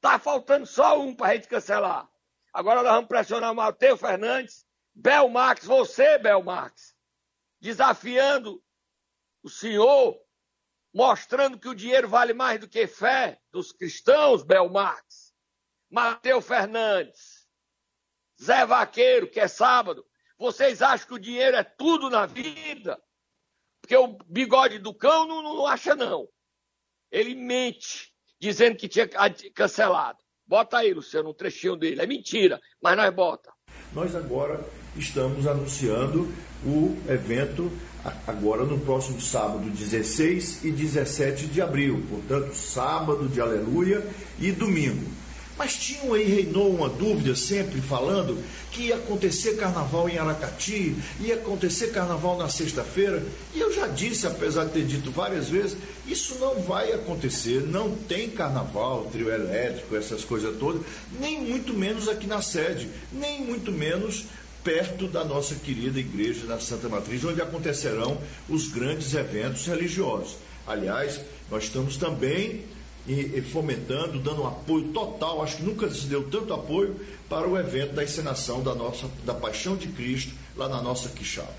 tá 0.00 0.18
faltando 0.18 0.66
só 0.66 1.00
um 1.00 1.14
para 1.14 1.32
a 1.32 1.34
gente 1.34 1.48
cancelar. 1.48 2.08
Agora 2.52 2.82
nós 2.82 2.92
vamos 2.92 3.08
pressionar 3.08 3.52
o 3.52 3.54
Matheus 3.54 4.00
Fernandes, 4.00 4.66
Belmax, 4.94 5.64
você, 5.64 6.18
Belmax, 6.18 6.96
desafiando 7.60 8.62
o 9.42 9.48
senhor, 9.48 10.20
mostrando 10.92 11.58
que 11.58 11.68
o 11.68 11.74
dinheiro 11.74 12.08
vale 12.08 12.32
mais 12.32 12.58
do 12.58 12.68
que 12.68 12.86
fé 12.86 13.40
dos 13.52 13.72
cristãos, 13.72 14.42
Belmax. 14.42 15.30
Matheus 15.90 16.46
Fernandes, 16.46 17.48
Zé 18.40 18.64
Vaqueiro, 18.64 19.28
que 19.28 19.40
é 19.40 19.48
sábado. 19.48 20.06
Vocês 20.38 20.80
acham 20.80 21.06
que 21.08 21.14
o 21.14 21.18
dinheiro 21.18 21.56
é 21.56 21.64
tudo 21.64 22.08
na 22.08 22.26
vida? 22.26 23.00
Porque 23.80 23.96
o 23.96 24.16
bigode 24.26 24.78
do 24.78 24.94
cão 24.94 25.26
não, 25.26 25.42
não 25.42 25.66
acha, 25.66 25.96
não. 25.96 26.28
Ele 27.10 27.34
mente, 27.34 28.14
dizendo 28.40 28.76
que 28.76 28.88
tinha 28.88 29.08
cancelado. 29.54 30.18
Bota 30.46 30.78
aí, 30.78 30.92
Luciano, 30.92 31.30
um 31.30 31.34
trechinho 31.34 31.76
dele. 31.76 32.00
É 32.00 32.06
mentira, 32.06 32.60
mas 32.82 32.96
nós 32.96 33.14
bota. 33.14 33.52
Nós 33.92 34.16
agora 34.16 34.60
estamos 34.96 35.46
anunciando 35.46 36.32
o 36.64 36.96
evento 37.08 37.70
agora 38.26 38.64
no 38.64 38.78
próximo 38.80 39.20
sábado, 39.20 39.68
16 39.70 40.64
e 40.64 40.72
17 40.72 41.46
de 41.46 41.60
abril. 41.60 42.04
Portanto, 42.08 42.54
sábado 42.54 43.28
de 43.28 43.40
aleluia 43.40 44.04
e 44.40 44.50
domingo. 44.50 45.19
Mas 45.60 45.76
tinham 45.76 46.14
aí, 46.14 46.24
reinou 46.24 46.74
uma 46.74 46.88
dúvida 46.88 47.36
sempre 47.36 47.82
falando 47.82 48.42
que 48.72 48.84
ia 48.84 48.94
acontecer 48.94 49.58
carnaval 49.58 50.08
em 50.08 50.16
Aracati, 50.16 50.96
ia 51.20 51.34
acontecer 51.34 51.88
carnaval 51.88 52.38
na 52.38 52.48
sexta-feira. 52.48 53.22
E 53.54 53.60
eu 53.60 53.70
já 53.70 53.86
disse, 53.86 54.26
apesar 54.26 54.64
de 54.64 54.70
ter 54.70 54.86
dito 54.86 55.10
várias 55.10 55.50
vezes, 55.50 55.76
isso 56.06 56.38
não 56.38 56.62
vai 56.62 56.94
acontecer, 56.94 57.60
não 57.66 57.94
tem 57.94 58.30
carnaval, 58.30 59.10
trio 59.12 59.30
elétrico, 59.30 59.94
essas 59.94 60.24
coisas 60.24 60.56
todas, 60.56 60.80
nem 61.20 61.42
muito 61.42 61.74
menos 61.74 62.08
aqui 62.08 62.26
na 62.26 62.40
sede, 62.40 62.88
nem 63.12 63.44
muito 63.44 63.70
menos 63.70 64.24
perto 64.64 65.08
da 65.08 65.26
nossa 65.26 65.54
querida 65.56 66.00
igreja 66.00 66.46
da 66.46 66.58
Santa 66.58 66.88
Matriz, 66.88 67.22
onde 67.22 67.42
acontecerão 67.42 68.16
os 68.48 68.68
grandes 68.68 69.12
eventos 69.12 69.66
religiosos. 69.66 70.36
Aliás, 70.66 71.20
nós 71.50 71.64
estamos 71.64 71.98
também 71.98 72.64
e, 73.06 73.40
fomentando, 73.40 74.18
dando 74.18 74.42
um 74.42 74.46
apoio 74.46 74.88
total, 74.88 75.42
acho 75.42 75.56
que 75.56 75.62
nunca 75.62 75.90
se 75.90 76.06
deu 76.06 76.24
tanto 76.30 76.52
apoio 76.52 76.96
para 77.28 77.48
o 77.48 77.58
evento 77.58 77.94
da 77.94 78.04
encenação 78.04 78.62
da 78.62 78.74
nossa 78.74 79.08
da 79.24 79.34
Paixão 79.34 79.76
de 79.76 79.88
Cristo 79.88 80.32
lá 80.56 80.68
na 80.68 80.82
nossa 80.82 81.08
Quixaba. 81.08 81.54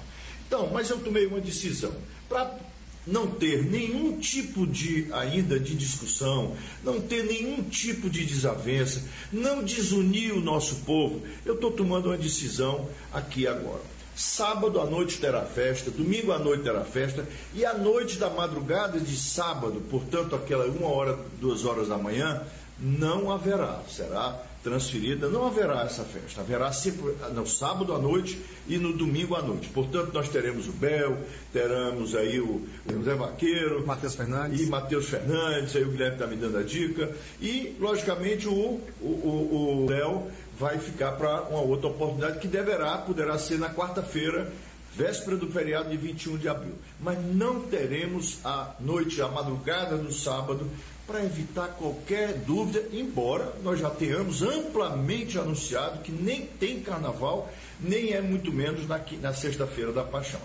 Então, 0.48 0.70
mas 0.72 0.90
eu 0.90 1.00
tomei 1.00 1.26
uma 1.26 1.40
decisão 1.40 1.94
para 2.28 2.58
não 3.06 3.28
ter 3.28 3.66
nenhum 3.66 4.20
tipo 4.20 4.68
de 4.68 5.08
ainda 5.12 5.60
de 5.60 5.76
discussão, 5.76 6.56
não 6.84 7.02
ter 7.02 7.24
nenhum 7.26 7.64
tipo 7.64 8.10
de 8.10 8.26
desavença, 8.26 9.04
não 9.32 9.64
desunir 9.64 10.34
o 10.34 10.42
nosso 10.42 10.76
povo. 10.86 11.22
Eu 11.46 11.56
estou 11.56 11.72
tomando 11.72 12.08
uma 12.08 12.18
decisão 12.18 12.88
aqui 13.12 13.48
agora. 13.48 13.82
Sábado 14.22 14.80
à 14.80 14.86
noite 14.86 15.20
terá 15.20 15.42
festa, 15.42 15.90
domingo 15.90 16.32
à 16.32 16.38
noite 16.38 16.62
terá 16.62 16.86
festa, 16.86 17.28
e 17.56 17.66
à 17.66 17.74
noite 17.74 18.20
da 18.20 18.30
madrugada 18.30 19.00
de 19.00 19.18
sábado, 19.18 19.82
portanto, 19.90 20.36
aquela 20.36 20.66
uma 20.66 20.88
hora, 20.90 21.18
duas 21.40 21.66
horas 21.66 21.88
da 21.88 21.98
manhã, 21.98 22.40
não 22.80 23.32
haverá, 23.32 23.82
será 23.90 24.40
transferida, 24.64 25.28
não 25.28 25.48
haverá 25.48 25.82
essa 25.82 26.04
festa. 26.04 26.42
Haverá 26.42 26.72
sempre 26.72 27.16
no 27.34 27.48
sábado 27.48 27.96
à 27.96 27.98
noite 27.98 28.40
e 28.68 28.78
no 28.78 28.94
domingo 28.94 29.36
à 29.36 29.42
noite. 29.42 29.68
Portanto, 29.70 30.12
nós 30.14 30.30
teremos 30.30 30.68
o 30.68 30.72
Bel, 30.72 31.18
teremos 31.52 32.16
aí 32.16 32.40
o, 32.40 32.68
o 32.94 33.04
Zé 33.04 33.16
Vaqueiro, 33.16 33.86
Matheus 33.88 34.14
Fernandes. 34.14 34.62
E 34.62 34.68
Matheus 34.68 35.08
Fernandes, 35.10 35.76
aí 35.76 35.84
o 35.84 35.90
Guilherme 35.90 36.14
está 36.14 36.28
me 36.28 36.36
dando 36.36 36.60
a 36.60 36.64
dica. 36.64 37.12
E, 37.42 37.76
logicamente, 37.80 38.48
o, 38.48 38.80
o, 39.02 39.84
o 39.84 39.90
Léo 39.90 40.28
vai 40.62 40.78
ficar 40.78 41.14
para 41.14 41.42
uma 41.46 41.60
outra 41.60 41.88
oportunidade 41.88 42.38
que 42.38 42.48
deverá, 42.48 43.00
poderá 43.00 43.36
ser 43.40 43.58
na 43.58 43.74
quarta-feira, 43.74 44.54
véspera 44.96 45.36
do 45.36 45.52
feriado 45.52 45.90
de 45.90 45.98
21 45.98 46.38
de 46.38 46.48
abril. 46.48 46.76
Mas 47.00 47.18
não 47.34 47.62
teremos 47.62 48.38
a 48.46 48.76
noite, 48.80 49.20
a 49.24 49.28
madrugada 49.28 49.98
do 49.98 50.14
sábado, 50.14 50.70
para 51.08 51.26
evitar 51.26 51.70
qualquer 51.70 52.34
dúvida, 52.46 52.88
embora 52.94 53.52
nós 53.64 53.80
já 53.80 53.90
tenhamos 53.90 54.44
amplamente 54.44 55.40
anunciado 55.40 56.04
que 56.04 56.12
nem 56.12 56.46
tem 56.46 56.80
carnaval, 56.80 57.52
nem 57.80 58.14
é 58.14 58.22
muito 58.22 58.52
menos 58.52 58.88
na, 58.88 59.02
na 59.20 59.34
sexta-feira 59.34 59.92
da 59.92 60.04
paixão. 60.04 60.40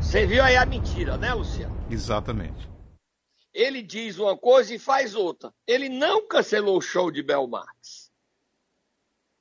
Você 0.00 0.26
viu 0.26 0.42
aí 0.42 0.56
a 0.56 0.66
mentira, 0.66 1.16
né, 1.16 1.32
Luciano? 1.32 1.76
Exatamente. 1.88 2.68
Ele 3.54 3.80
diz 3.80 4.18
uma 4.18 4.36
coisa 4.36 4.74
e 4.74 4.78
faz 4.78 5.14
outra. 5.14 5.52
Ele 5.68 5.88
não 5.88 6.26
cancelou 6.26 6.78
o 6.78 6.82
show 6.82 7.12
de 7.12 7.22
Belmarx 7.22 8.05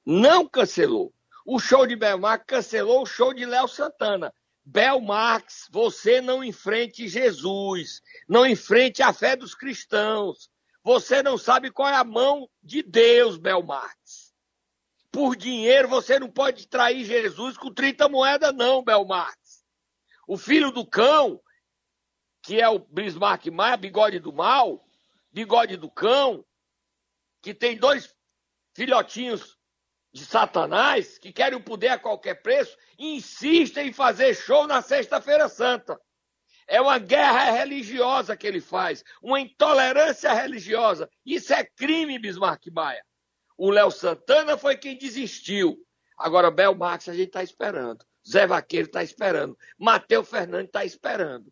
não 0.06 0.48
cancelou. 0.48 1.14
O 1.46 1.60
show 1.60 1.88
de 1.88 1.96
Belmarx 1.96 2.46
cancelou 2.48 3.02
o 3.02 3.06
show 3.06 3.34
de 3.34 3.46
Léo 3.46 3.68
Santana. 3.68 4.34
Belmarx, 4.64 5.68
você 5.70 6.22
não 6.22 6.44
enfrente 6.44 7.08
Jesus, 7.08 8.02
não 8.28 8.46
enfrente 8.46 9.04
a 9.04 9.14
fé 9.14 9.36
dos 9.36 9.54
cristãos. 9.54 10.50
Você 10.84 11.22
não 11.22 11.38
sabe 11.38 11.72
qual 11.72 11.90
é 11.90 11.96
a 11.96 12.04
mão 12.04 12.50
de 12.64 12.82
Deus, 12.82 13.38
Belmarx. 13.38 14.34
Por 15.12 15.36
dinheiro 15.36 15.88
você 15.88 16.20
não 16.20 16.30
pode 16.30 16.68
trair 16.68 17.06
Jesus 17.06 17.58
com 17.58 17.74
30 17.74 18.10
moedas, 18.10 18.54
não, 18.54 18.84
Belmarx. 18.84 19.64
O 20.28 20.38
filho 20.38 20.72
do 20.72 20.86
cão, 20.86 21.40
que 22.42 22.60
é 22.60 22.68
o 22.68 22.80
Bismarck 22.80 23.46
Maia, 23.48 23.78
bigode 23.78 24.20
do 24.20 24.34
mal, 24.34 24.84
bigode 25.32 25.78
do 25.78 25.90
cão, 25.90 26.44
que 27.42 27.54
tem 27.54 27.78
dois 27.78 28.16
filhotinhos 28.74 29.58
de 30.16 30.24
Satanás, 30.26 31.18
que 31.18 31.30
querem 31.30 31.58
o 31.58 31.62
poder 31.62 31.90
a 31.90 32.00
qualquer 32.00 32.36
preço, 32.36 32.78
insistem 32.98 33.90
em 33.90 33.94
fazer 33.94 34.34
show 34.34 34.66
na 34.66 34.82
Sexta-feira 34.82 35.50
Santa. 35.50 36.00
É 36.66 36.80
uma 36.80 36.98
guerra 36.98 37.52
religiosa 37.52 38.38
que 38.38 38.48
ele 38.48 38.62
faz, 38.62 39.04
uma 39.22 39.42
intolerância 39.42 40.32
religiosa. 40.32 41.10
Isso 41.26 41.54
é 41.54 41.66
crime, 41.66 42.18
Bismarck 42.18 42.66
Maia. 42.72 43.04
O 43.58 43.70
Léo 43.70 43.92
Santana 43.92 44.58
foi 44.58 44.78
quem 44.78 44.98
desistiu. 44.98 45.78
Agora, 46.18 46.50
Bel 46.50 46.74
Marx, 46.74 47.10
a 47.10 47.14
gente 47.14 47.28
está 47.28 47.44
esperando. 47.44 48.06
Zé 48.26 48.48
Vaqueiro 48.48 48.88
está 48.88 49.04
esperando. 49.04 49.58
Matheus 49.78 50.30
Fernandes 50.30 50.68
está 50.68 50.86
esperando. 50.86 51.52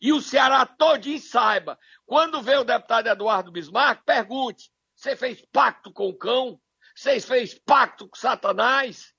E 0.00 0.12
o 0.12 0.20
Ceará 0.20 0.64
todinho 0.64 1.18
saiba. 1.18 1.76
Quando 2.06 2.40
vê 2.40 2.54
o 2.56 2.62
deputado 2.62 3.08
Eduardo 3.08 3.50
Bismarck, 3.50 4.04
pergunte: 4.04 4.70
você 4.94 5.16
fez 5.16 5.44
pacto 5.52 5.92
com 5.92 6.08
o 6.08 6.16
cão? 6.16 6.60
Vocês 6.94 7.24
fez 7.24 7.58
pacto 7.58 8.08
com 8.08 8.16
Satanás? 8.16 9.12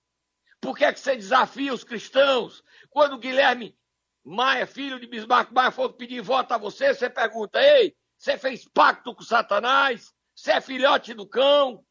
Por 0.62 0.78
que, 0.78 0.86
é 0.86 0.94
que 0.94 1.00
você 1.00 1.16
desafia 1.16 1.74
os 1.74 1.84
cristãos? 1.84 2.64
Quando 2.90 3.20
Guilherme 3.20 3.78
Maia, 4.24 4.66
filho 4.66 5.00
de 5.00 5.06
Bismarck 5.06 5.52
Maia, 5.52 5.72
for 5.72 5.94
pedir 5.94 6.22
voto 6.22 6.52
a 6.54 6.58
você, 6.58 6.94
você 6.94 7.10
pergunta: 7.10 7.62
Ei, 7.62 7.96
você 8.18 8.38
fez 8.38 8.68
pacto 8.68 9.14
com 9.14 9.22
Satanás? 9.22 10.14
Você 10.34 10.54
é 10.54 10.62
filhote 10.62 11.14
do 11.14 11.28
cão? 11.28 11.86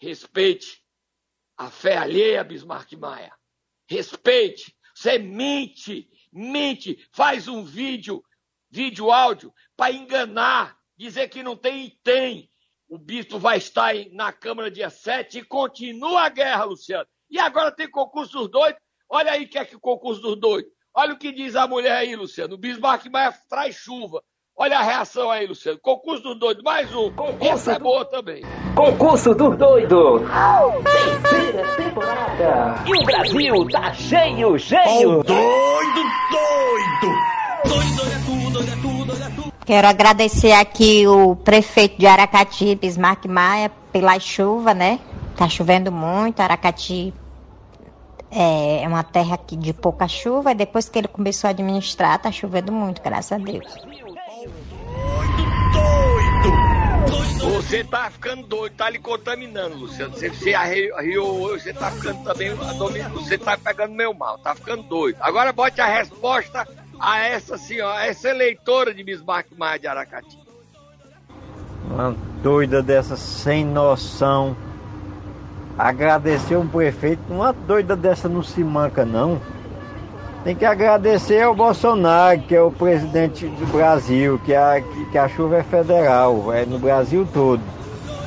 Respeite 0.00 0.84
a 1.56 1.70
fé 1.70 1.96
alheia, 1.96 2.44
Bismarck 2.44 2.92
Maia. 2.92 3.36
Respeite. 3.88 4.76
Você 4.94 5.18
mente, 5.18 6.08
mente, 6.32 7.08
faz 7.12 7.48
um 7.48 7.64
vídeo, 7.64 8.22
vídeo 8.70 9.10
áudio, 9.10 9.52
para 9.76 9.92
enganar, 9.92 10.78
dizer 10.96 11.28
que 11.28 11.42
não 11.42 11.56
tem 11.56 11.86
e 11.86 11.90
tem. 12.02 12.53
O 12.88 12.98
bispo 12.98 13.38
vai 13.38 13.58
estar 13.58 13.94
na 14.12 14.32
Câmara 14.32 14.70
dia 14.70 14.90
7 14.90 15.38
e 15.38 15.44
continua 15.44 16.22
a 16.22 16.28
guerra, 16.28 16.64
Luciano. 16.64 17.06
E 17.30 17.38
agora 17.38 17.72
tem 17.72 17.90
concurso 17.90 18.38
dos 18.38 18.50
doidos. 18.50 18.80
Olha 19.08 19.32
aí 19.32 19.46
que 19.46 19.58
é 19.58 19.64
que 19.64 19.76
o 19.76 19.80
concurso 19.80 20.20
dos 20.20 20.38
doidos. 20.38 20.70
Olha 20.94 21.14
o 21.14 21.18
que 21.18 21.32
diz 21.32 21.56
a 21.56 21.66
mulher 21.66 21.96
aí, 21.96 22.14
Luciano. 22.14 22.54
O 22.54 22.58
Bismarck 22.58 23.06
Maia 23.06 23.34
traz 23.48 23.74
chuva. 23.74 24.22
Olha 24.56 24.78
a 24.78 24.82
reação 24.82 25.30
aí, 25.30 25.46
Luciano. 25.46 25.78
Concurso 25.80 26.22
dos 26.22 26.38
doidos, 26.38 26.62
mais 26.62 26.94
um. 26.94 27.10
Concurso 27.12 27.52
Essa 27.52 27.72
é 27.72 27.78
boa 27.78 28.04
também. 28.04 28.42
Concurso 28.76 29.34
dos 29.34 29.56
doidos. 29.58 30.22
Terceira 31.22 31.76
temporada. 31.76 32.84
E 32.86 33.02
o 33.02 33.04
Brasil 33.04 33.68
tá 33.68 33.92
cheio, 33.92 34.56
cheio. 34.56 35.18
Oh, 35.18 35.73
Quero 39.64 39.88
agradecer 39.88 40.52
aqui 40.52 41.06
o 41.06 41.34
prefeito 41.36 41.98
de 41.98 42.06
Aracati, 42.06 42.74
Bismarck 42.74 43.24
Maia, 43.26 43.70
pela 43.90 44.18
chuva, 44.20 44.74
né? 44.74 45.00
Tá 45.36 45.48
chovendo 45.48 45.90
muito, 45.90 46.40
Aracati 46.40 47.14
é, 48.30 48.82
é 48.82 48.88
uma 48.88 49.02
terra 49.02 49.36
aqui 49.36 49.56
de 49.56 49.72
pouca 49.72 50.06
chuva, 50.06 50.52
e 50.52 50.54
depois 50.54 50.88
que 50.88 50.98
ele 50.98 51.08
começou 51.08 51.48
a 51.48 51.52
administrar, 51.52 52.18
tá 52.18 52.30
chovendo 52.30 52.72
muito, 52.72 53.00
graças 53.00 53.32
a 53.32 53.38
Deus. 53.38 53.64
Você 57.38 57.84
tá 57.84 58.10
ficando 58.10 58.46
doido, 58.46 58.74
tá 58.74 58.90
lhe 58.90 58.98
contaminando, 58.98 59.76
Luciano. 59.76 60.14
Você, 60.14 60.28
você 60.28 60.54
arriou 60.54 61.48
você 61.48 61.72
tá 61.72 61.90
ficando 61.90 62.22
também. 62.24 62.54
Você 63.14 63.38
tá 63.38 63.56
pegando 63.56 63.94
meu 63.94 64.12
mal, 64.12 64.38
tá 64.38 64.54
ficando 64.54 64.82
doido. 64.84 65.16
Agora 65.20 65.52
bote 65.52 65.80
a 65.80 65.86
resposta 65.86 66.66
a 67.04 67.18
essa 67.26 67.58
senhora, 67.58 67.98
a 67.98 68.06
essa 68.06 68.30
eleitora 68.30 68.94
de 68.94 69.04
Bismarck 69.04 69.48
Maia 69.58 69.78
de 69.78 69.86
Aracati. 69.86 70.38
Uma 71.90 72.16
doida 72.42 72.82
dessa 72.82 73.16
sem 73.16 73.64
noção. 73.64 74.56
Agradecer 75.76 76.56
um 76.56 76.66
prefeito, 76.66 77.20
uma 77.28 77.52
doida 77.52 77.94
dessa 77.94 78.28
não 78.28 78.42
se 78.42 78.64
manca 78.64 79.04
não. 79.04 79.40
Tem 80.44 80.54
que 80.54 80.64
agradecer 80.64 81.42
ao 81.42 81.54
Bolsonaro, 81.54 82.40
que 82.42 82.54
é 82.54 82.60
o 82.60 82.70
presidente 82.70 83.46
do 83.46 83.66
Brasil, 83.66 84.40
que 84.44 84.54
a, 84.54 84.80
que 85.10 85.18
a 85.18 85.28
chuva 85.28 85.56
é 85.56 85.62
federal, 85.62 86.52
é 86.52 86.64
no 86.64 86.78
Brasil 86.78 87.26
todo. 87.32 87.62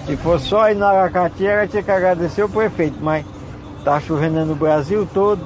Se 0.06 0.16
for 0.18 0.40
só 0.40 0.74
na 0.74 0.90
Aracati, 0.90 1.46
ela 1.46 1.68
tinha 1.68 1.84
que 1.84 1.92
agradecer 1.92 2.44
o 2.44 2.50
prefeito, 2.50 2.98
mas 3.02 3.26
tá 3.84 4.00
chovendo 4.00 4.46
no 4.46 4.56
Brasil 4.56 5.08
todo. 5.14 5.42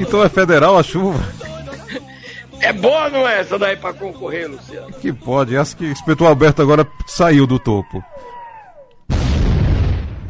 Então 0.00 0.22
é 0.22 0.28
federal 0.28 0.78
a 0.78 0.82
chuva? 0.82 1.18
É 2.60 2.72
boa, 2.72 3.10
não 3.10 3.28
é 3.28 3.40
essa 3.40 3.58
daí 3.58 3.76
pra 3.76 3.92
concorrer, 3.92 4.50
Luciano? 4.50 4.92
Que 4.94 5.12
pode, 5.12 5.54
essa 5.54 5.76
que 5.76 5.84
o 5.84 5.90
inspetor 5.90 6.28
Alberto 6.28 6.62
agora 6.62 6.86
saiu 7.06 7.46
do 7.46 7.58
topo. 7.58 8.02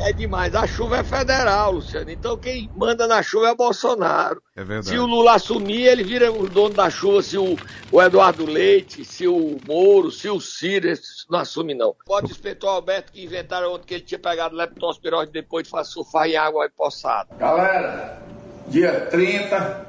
É 0.04 0.12
demais. 0.12 0.54
A 0.54 0.66
chuva 0.66 0.98
é 0.98 1.04
federal, 1.04 1.72
Luciano. 1.72 2.10
Então 2.10 2.36
quem 2.36 2.68
manda 2.76 3.06
na 3.06 3.22
chuva 3.22 3.48
é 3.48 3.54
Bolsonaro. 3.54 4.42
É 4.54 4.62
verdade. 4.62 4.88
Se 4.88 4.98
o 4.98 5.06
Lula 5.06 5.34
assumir, 5.34 5.86
ele 5.86 6.04
vira 6.04 6.30
o 6.30 6.46
dono 6.46 6.74
da 6.74 6.90
chuva. 6.90 7.22
Se 7.22 7.38
o, 7.38 7.56
o 7.90 8.02
Eduardo 8.02 8.44
Leite, 8.44 9.02
se 9.02 9.26
o 9.26 9.56
Moro, 9.66 10.10
se 10.10 10.28
o 10.28 10.38
Ciro, 10.40 10.92
não 11.30 11.38
assume 11.38 11.72
não. 11.72 11.96
Pode 12.04 12.26
o 12.26 12.30
inspetor 12.30 12.68
Alberto 12.68 13.12
que 13.12 13.24
inventaram 13.24 13.72
ontem 13.72 13.86
que 13.86 13.94
ele 13.94 14.02
tinha 14.02 14.18
pegado 14.18 14.54
leptospirose 14.54 15.32
depois 15.32 15.66
de 15.66 15.84
surfar 15.84 16.26
em 16.26 16.36
água 16.36 16.66
empoçada. 16.66 17.34
Galera, 17.38 18.22
dia 18.68 19.06
30, 19.06 19.86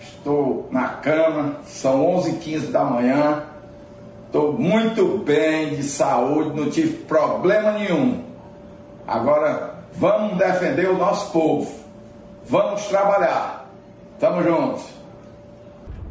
estou 0.00 0.68
na 0.70 0.88
cama, 0.88 1.60
são 1.64 2.04
11h15 2.16 2.70
da 2.70 2.84
manhã, 2.84 3.46
estou 4.26 4.52
muito 4.52 5.18
bem 5.18 5.76
de 5.76 5.82
saúde, 5.82 6.58
não 6.58 6.70
tive 6.70 7.04
problema 7.04 7.72
nenhum. 7.72 8.24
Agora, 9.06 9.84
vamos 9.92 10.38
defender 10.38 10.88
o 10.88 10.96
nosso 10.96 11.32
povo, 11.32 11.84
vamos 12.44 12.84
trabalhar, 12.86 13.68
tamo 14.18 14.42
juntos. 14.42 14.84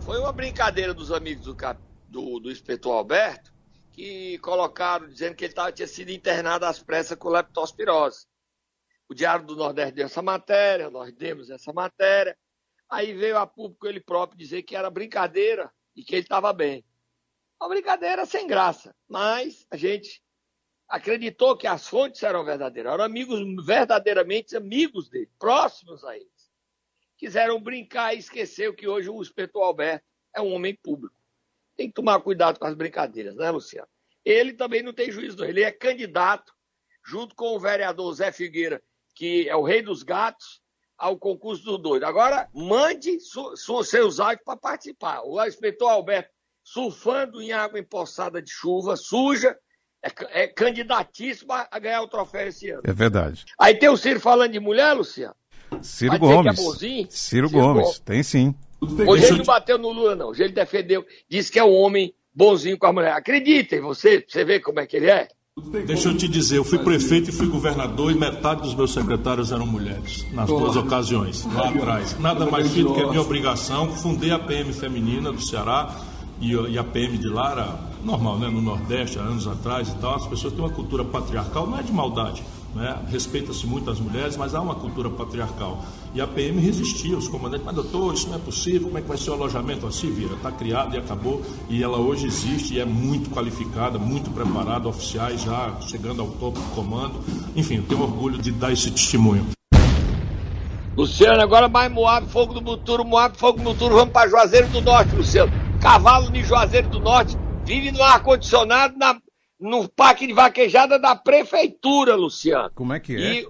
Foi 0.02 0.20
uma 0.20 0.34
brincadeira 0.34 0.94
dos 0.94 1.12
amigos 1.12 1.46
do, 1.46 1.56
do, 2.08 2.40
do 2.40 2.52
inspetor 2.52 2.94
Alberto, 2.98 3.54
que 3.92 4.38
colocaram, 4.40 5.08
dizendo 5.08 5.36
que 5.36 5.46
ele 5.46 5.54
tava, 5.54 5.72
tinha 5.72 5.88
sido 5.88 6.10
internado 6.10 6.66
às 6.66 6.80
pressas 6.80 7.18
com 7.18 7.30
leptospirose. 7.30 8.26
O 9.10 9.16
Diário 9.16 9.44
do 9.44 9.56
Nordeste 9.56 9.94
deu 9.94 10.06
essa 10.06 10.22
matéria, 10.22 10.92
nós 10.92 11.12
demos 11.12 11.50
essa 11.50 11.74
matéria. 11.74 12.38
Aí 12.88 13.12
veio 13.14 13.38
a 13.38 13.48
público 13.48 13.88
ele 13.88 14.00
próprio 14.00 14.38
dizer 14.38 14.62
que 14.62 14.76
era 14.76 14.90
brincadeira 14.90 15.72
e 15.96 16.04
que 16.04 16.14
ele 16.14 16.22
estava 16.22 16.54
bem. 16.54 16.86
Uma 17.60 17.70
brincadeira 17.70 18.24
sem 18.28 18.46
graça, 18.46 18.96
mas 19.08 19.66
a 19.72 19.76
gente 19.76 20.22
acreditou 20.88 21.58
que 21.58 21.66
as 21.66 21.88
fontes 21.88 22.22
eram 22.22 22.46
verdadeiras, 22.46 22.94
eram 22.94 23.04
amigos 23.04 23.40
verdadeiramente 23.66 24.56
amigos 24.56 25.10
dele, 25.10 25.30
próximos 25.40 26.04
a 26.06 26.16
eles. 26.16 26.50
Quiseram 27.18 27.60
brincar 27.60 28.14
e 28.14 28.20
esquecer 28.20 28.74
que 28.76 28.88
hoje 28.88 29.10
o 29.10 29.22
inspetor 29.22 29.64
Alberto 29.64 30.06
é 30.36 30.40
um 30.40 30.54
homem 30.54 30.76
público. 30.76 31.16
Tem 31.76 31.88
que 31.88 31.94
tomar 31.94 32.22
cuidado 32.22 32.60
com 32.60 32.66
as 32.66 32.76
brincadeiras, 32.76 33.36
né, 33.36 33.50
Luciano? 33.50 33.90
Ele 34.24 34.54
também 34.54 34.84
não 34.84 34.94
tem 34.94 35.12
juízo. 35.12 35.44
Ele 35.44 35.64
é 35.64 35.72
candidato, 35.72 36.54
junto 37.04 37.36
com 37.36 37.56
o 37.56 37.60
vereador 37.60 38.14
Zé 38.14 38.32
Figueira, 38.32 38.82
que 39.20 39.50
é 39.50 39.56
o 39.56 39.64
rei 39.64 39.82
dos 39.82 40.02
gatos, 40.02 40.62
ao 40.98 41.18
concurso 41.18 41.62
do 41.66 41.78
doido. 41.78 42.06
Agora, 42.06 42.48
mande 42.54 43.20
su, 43.20 43.54
su, 43.58 43.84
seus 43.84 44.18
áudios 44.18 44.46
para 44.46 44.56
participar. 44.56 45.22
O 45.26 45.46
inspetor 45.46 45.92
Alberto, 45.92 46.30
surfando 46.64 47.42
em 47.42 47.52
água 47.52 47.78
empoçada 47.78 48.42
de 48.42 48.50
chuva, 48.50 48.96
suja, 48.96 49.58
é, 50.02 50.44
é 50.44 50.48
candidatíssimo 50.48 51.52
a 51.52 51.80
ganhar 51.80 52.02
o 52.02 52.08
troféu 52.08 52.48
esse 52.48 52.70
ano. 52.70 52.82
É 52.86 52.94
verdade. 52.94 53.44
Aí 53.60 53.76
tem 53.76 53.90
o 53.90 53.98
Ciro 53.98 54.22
falando 54.22 54.54
de 54.54 54.60
mulher, 54.62 54.94
Luciano? 54.94 55.36
Ciro 55.82 56.12
Vai 56.12 56.20
Gomes. 56.20 56.58
É 56.58 56.64
Ciro, 56.64 57.08
Ciro, 57.10 57.50
Gomes, 57.50 57.84
Gomes, 57.84 58.00
tem 58.00 58.24
sim. 58.24 58.56
Hoje 59.06 59.26
ele 59.26 59.40
não 59.40 59.46
bateu 59.46 59.78
no 59.78 59.90
Lula, 59.90 60.16
não. 60.16 60.30
Hoje 60.30 60.44
ele 60.44 60.54
defendeu, 60.54 61.06
disse 61.28 61.52
que 61.52 61.60
é 61.60 61.64
um 61.64 61.76
homem 61.76 62.16
bonzinho 62.34 62.78
com 62.78 62.88
a 62.88 62.94
mulher. 62.94 63.12
Acreditem, 63.12 63.82
você, 63.82 64.26
você 64.26 64.46
vê 64.46 64.62
como 64.62 64.80
é 64.80 64.88
que 64.88 64.96
ele 64.96 65.12
é. 65.12 65.28
Deixa 65.86 66.10
eu 66.10 66.18
te 66.18 66.28
dizer, 66.28 66.58
eu 66.58 66.64
fui 66.64 66.80
prefeito 66.80 67.30
e 67.30 67.34
fui 67.34 67.48
governador 67.48 68.12
e 68.12 68.16
metade 68.16 68.62
dos 68.62 68.76
meus 68.76 68.92
secretários 68.92 69.52
eram 69.52 69.66
mulheres, 69.66 70.26
nas 70.32 70.48
duas 70.48 70.76
ocasiões, 70.76 71.48
lá 71.54 71.70
atrás. 71.70 72.18
Nada 72.20 72.46
mais 72.46 72.72
do 72.72 72.94
que 72.94 73.02
a 73.02 73.08
minha 73.08 73.22
obrigação. 73.22 73.90
Fundei 73.92 74.32
a 74.32 74.40
PM 74.40 74.72
feminina 74.74 75.32
do 75.32 75.42
Ceará 75.42 75.96
e, 76.42 76.78
a 76.78 76.84
PM 76.84 77.18
de 77.18 77.28
lá 77.28 77.52
era 77.52 77.80
normal, 78.04 78.38
né? 78.40 78.50
No 78.50 78.62
Nordeste, 78.62 79.20
há 79.20 79.22
anos 79.22 79.48
atrás 79.48 79.90
e 79.90 79.96
tal. 79.96 80.16
As 80.16 80.26
pessoas 80.28 80.54
têm 80.54 80.64
uma 80.64 80.72
cultura 80.72 81.04
patriarcal, 81.04 81.68
não 81.68 81.80
é 81.80 81.84
de 81.84 81.92
maldade 81.92 82.44
né? 82.74 82.98
Respeita-se 83.10 83.66
muito 83.66 83.90
as 83.90 84.00
mulheres, 84.00 84.38
mas 84.38 84.54
há 84.54 84.62
uma 84.62 84.76
cultura 84.76 85.10
patriarcal. 85.10 85.84
E 86.14 86.22
a 86.22 86.28
PM 86.28 86.60
resistia, 86.60 87.18
os 87.18 87.28
comandantes, 87.28 87.66
mas 87.66 87.76
doutor, 87.76 88.14
isso 88.14 88.28
não 88.28 88.36
é 88.36 88.40
possível, 88.40 88.88
como 88.88 88.98
é 88.98 89.02
que 89.02 89.08
vai 89.08 89.18
ser 89.18 89.32
o 89.32 89.34
alojamento? 89.34 89.86
Assim, 89.88 90.12
vira, 90.12 90.34
está 90.34 90.52
criado 90.52 90.96
e 90.96 90.98
acabou. 90.98 91.42
E 91.70 91.84
ela 91.84 91.98
hoje 91.98 92.28
existe 92.28 92.76
e 92.76 92.80
é 92.80 92.86
muito 92.86 93.30
qualificada, 93.30 93.98
muito 93.98 94.30
preparada, 94.32 94.88
oficiais 94.88 95.42
já 95.42 95.76
chegando 95.82 96.22
ao 96.22 96.28
topo 96.28 96.60
do 96.60 96.76
comando. 96.76 97.20
Enfim, 97.56 97.78
eu 97.78 97.84
tenho 97.84 98.02
orgulho 98.02 98.38
de 98.38 98.52
dar 98.52 98.72
esse 98.72 98.90
testemunho. 98.92 99.46
Luciano, 100.96 101.42
agora 101.42 101.70
mais 101.70 101.92
Moab, 101.92 102.28
Fogo 102.28 102.54
do 102.54 102.62
Muturo, 102.62 103.06
Moab, 103.06 103.38
Fogo 103.38 103.60
do 103.60 103.64
Muturo, 103.64 103.96
vamos 103.96 104.12
para 104.12 104.30
Juazeiro 104.30 104.68
do 104.68 104.82
Norte, 104.82 105.16
Luciano. 105.16 105.52
Cavalo 105.80 106.30
de 106.30 106.44
Juazeiro 106.44 106.90
do 106.90 107.00
Norte 107.00 107.38
vive 107.66 107.92
no 107.92 108.04
ar-condicionado 108.04 108.98
na 108.98 109.16
no 109.60 109.88
parque 109.90 110.26
de 110.26 110.34
vaquejada 110.34 110.98
da 110.98 111.16
prefeitura, 111.16 112.16
Luciano. 112.16 112.72
Como 112.74 112.94
é 112.94 113.00
que 113.00 113.16
é? 113.16 113.20
E... 113.20 113.48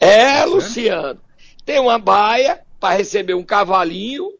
É, 0.00 0.44
Luciano. 0.44 1.20
Tem 1.64 1.78
uma 1.78 1.98
baia 1.98 2.60
para 2.80 2.96
receber 2.96 3.34
um 3.34 3.44
cavalinho 3.44 4.30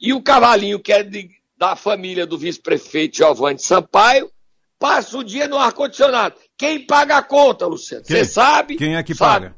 e 0.00 0.12
o 0.12 0.22
cavalinho 0.22 0.78
que 0.78 0.92
é 0.92 1.02
de, 1.02 1.30
da 1.56 1.74
família 1.74 2.26
do 2.26 2.36
vice-prefeito 2.36 3.16
Giovanni 3.16 3.58
Sampaio 3.58 4.30
passa 4.78 5.16
o 5.16 5.24
dia 5.24 5.48
no 5.48 5.58
ar-condicionado. 5.58 6.36
Quem 6.56 6.84
paga 6.86 7.16
a 7.16 7.22
conta, 7.22 7.66
Luciano? 7.66 8.04
Você 8.04 8.24
sabe? 8.24 8.76
Quem 8.76 8.96
é 8.96 9.02
que 9.02 9.14
sabe? 9.14 9.46
paga? 9.46 9.56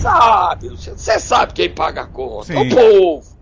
Sabe, 0.00 0.68
Luciano. 0.68 0.98
Você 0.98 1.20
sabe 1.20 1.52
quem 1.54 1.72
paga 1.72 2.02
a 2.02 2.06
conta. 2.06 2.46
Sim. 2.46 2.56
O 2.56 2.74
povo. 2.74 3.38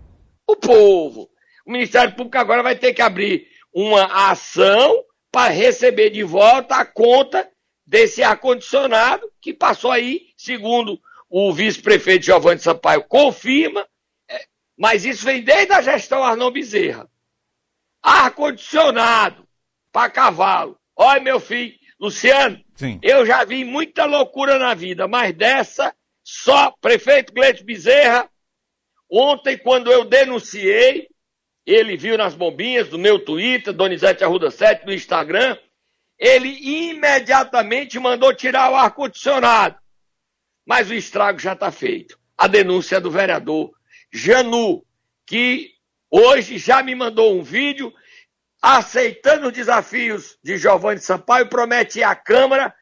O 0.47 0.55
povo. 0.55 1.29
O 1.65 1.71
Ministério 1.71 2.15
Público 2.15 2.37
agora 2.37 2.61
vai 2.61 2.75
ter 2.75 2.93
que 2.93 3.01
abrir 3.01 3.47
uma 3.73 4.29
ação 4.29 5.03
para 5.31 5.51
receber 5.51 6.09
de 6.09 6.23
volta 6.23 6.75
a 6.75 6.85
conta 6.85 7.49
desse 7.85 8.21
ar-condicionado 8.21 9.31
que 9.41 9.53
passou 9.53 9.91
aí, 9.91 10.33
segundo 10.37 10.99
o 11.29 11.53
vice-prefeito 11.53 12.25
Giovanni 12.25 12.59
Sampaio 12.59 13.03
confirma, 13.03 13.87
é, 14.27 14.45
mas 14.77 15.05
isso 15.05 15.25
vem 15.25 15.43
desde 15.43 15.73
a 15.73 15.81
gestão 15.81 16.23
Arnon 16.23 16.51
Bezerra. 16.51 17.09
Ar-condicionado 18.01 19.47
para 19.91 20.09
cavalo. 20.09 20.79
Olha, 20.95 21.21
meu 21.21 21.39
filho, 21.39 21.77
Luciano, 21.99 22.63
Sim. 22.75 22.99
eu 23.03 23.25
já 23.25 23.43
vi 23.43 23.63
muita 23.63 24.05
loucura 24.05 24.57
na 24.57 24.73
vida, 24.73 25.07
mas 25.07 25.35
dessa, 25.35 25.93
só 26.23 26.71
prefeito 26.79 27.33
Gleito 27.33 27.63
Bezerra, 27.63 28.29
ontem, 29.09 29.57
quando 29.57 29.91
eu 29.91 30.05
denunciei, 30.05 31.09
ele 31.65 31.97
viu 31.97 32.17
nas 32.17 32.33
bombinhas 32.33 32.89
do 32.89 32.97
meu 32.97 33.23
Twitter, 33.23 33.73
Donizete 33.73 34.23
Arruda 34.23 34.49
7, 34.49 34.85
no 34.85 34.93
Instagram, 34.93 35.57
ele 36.17 36.49
imediatamente 36.49 37.97
mandou 37.99 38.33
tirar 38.33 38.71
o 38.71 38.75
ar-condicionado. 38.75 39.77
Mas 40.65 40.89
o 40.89 40.93
estrago 40.93 41.39
já 41.39 41.53
está 41.53 41.71
feito. 41.71 42.19
A 42.37 42.47
denúncia 42.47 42.97
é 42.97 42.99
do 42.99 43.09
vereador 43.09 43.71
Janu, 44.11 44.83
que 45.25 45.71
hoje 46.09 46.57
já 46.57 46.81
me 46.83 46.95
mandou 46.95 47.37
um 47.37 47.43
vídeo 47.43 47.93
aceitando 48.61 49.47
os 49.47 49.53
desafios 49.53 50.37
de 50.43 50.57
Giovanni 50.57 50.99
Sampaio, 50.99 51.47
promete 51.47 51.99
ir 51.99 52.03
à 52.03 52.15
Câmara 52.15 52.73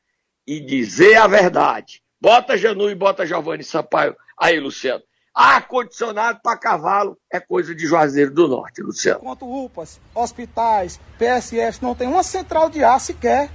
e 0.46 0.60
dizer 0.60 1.16
a 1.16 1.28
verdade. 1.28 2.02
Bota 2.20 2.58
Janu 2.58 2.90
e 2.90 2.96
bota 2.96 3.26
Giovanni 3.26 3.64
Sampaio 3.64 4.16
aí, 4.40 4.60
Luciano. 4.60 5.04
Ar-condicionado 5.38 6.40
para 6.42 6.58
cavalo 6.58 7.16
é 7.32 7.40
coisa 7.40 7.76
de 7.76 7.86
Juazeiro 7.86 8.34
do 8.34 8.48
Norte, 8.48 8.82
Luciano. 8.82 9.20
Enquanto 9.22 9.46
UPAs, 9.46 10.02
hospitais, 10.16 11.00
PSF 11.20 11.84
não 11.84 11.94
tem 11.94 12.08
uma 12.08 12.24
central 12.24 12.72
de 12.72 12.84
ar 12.84 13.00
sequer, 13.00 13.52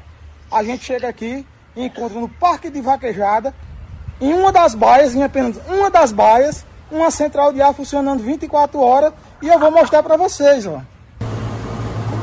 a 0.49 0.63
gente 0.63 0.85
chega 0.85 1.09
aqui 1.09 1.45
e 1.75 1.85
encontra 1.85 2.21
no 2.21 2.29
Parque 2.29 2.71
de 2.71 2.81
Vaquejada, 2.81 3.53
em 4.21 4.33
uma 4.33 4.53
das 4.53 4.77
baias, 4.77 5.17
em 5.17 5.25
apenas 5.25 5.59
uma 5.67 5.91
das 5.91 6.13
baias, 6.13 6.65
uma 6.89 7.11
central 7.11 7.53
de 7.53 7.61
ar 7.61 7.75
funcionando 7.75 8.23
24 8.23 8.79
horas 8.79 9.13
e 9.43 9.49
eu 9.49 9.59
vou 9.59 9.73
mostrar 9.73 10.05
para 10.05 10.17
vocês, 10.17 10.65
ó. 10.67 10.81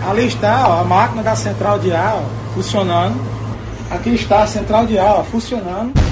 Ali 0.08 0.28
está 0.28 0.70
ó, 0.70 0.80
a 0.80 0.84
máquina 0.86 1.22
da 1.22 1.36
central 1.36 1.78
de 1.80 1.92
ar 1.92 2.16
ó, 2.16 2.54
funcionando. 2.54 3.20
Aqui 3.92 4.12
está 4.12 4.44
a 4.44 4.48
central 4.48 4.86
de 4.86 4.98
ar 4.98 5.16
ó, 5.20 5.24
funcionando. 5.26 6.09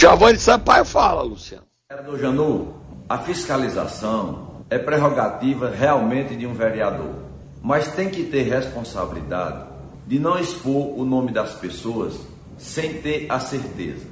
Giovanni 0.00 0.38
Sampaio 0.38 0.86
fala, 0.86 1.20
Luciano. 1.20 1.64
Vereador 1.90 2.18
Janu, 2.18 2.74
a 3.06 3.18
fiscalização 3.18 4.64
é 4.70 4.78
prerrogativa 4.78 5.68
realmente 5.68 6.34
de 6.34 6.46
um 6.46 6.54
vereador, 6.54 7.16
mas 7.62 7.88
tem 7.88 8.08
que 8.08 8.22
ter 8.22 8.44
responsabilidade 8.44 9.66
de 10.06 10.18
não 10.18 10.38
expor 10.38 10.98
o 10.98 11.04
nome 11.04 11.32
das 11.32 11.52
pessoas 11.52 12.18
sem 12.56 12.94
ter 13.02 13.26
a 13.28 13.38
certeza. 13.40 14.06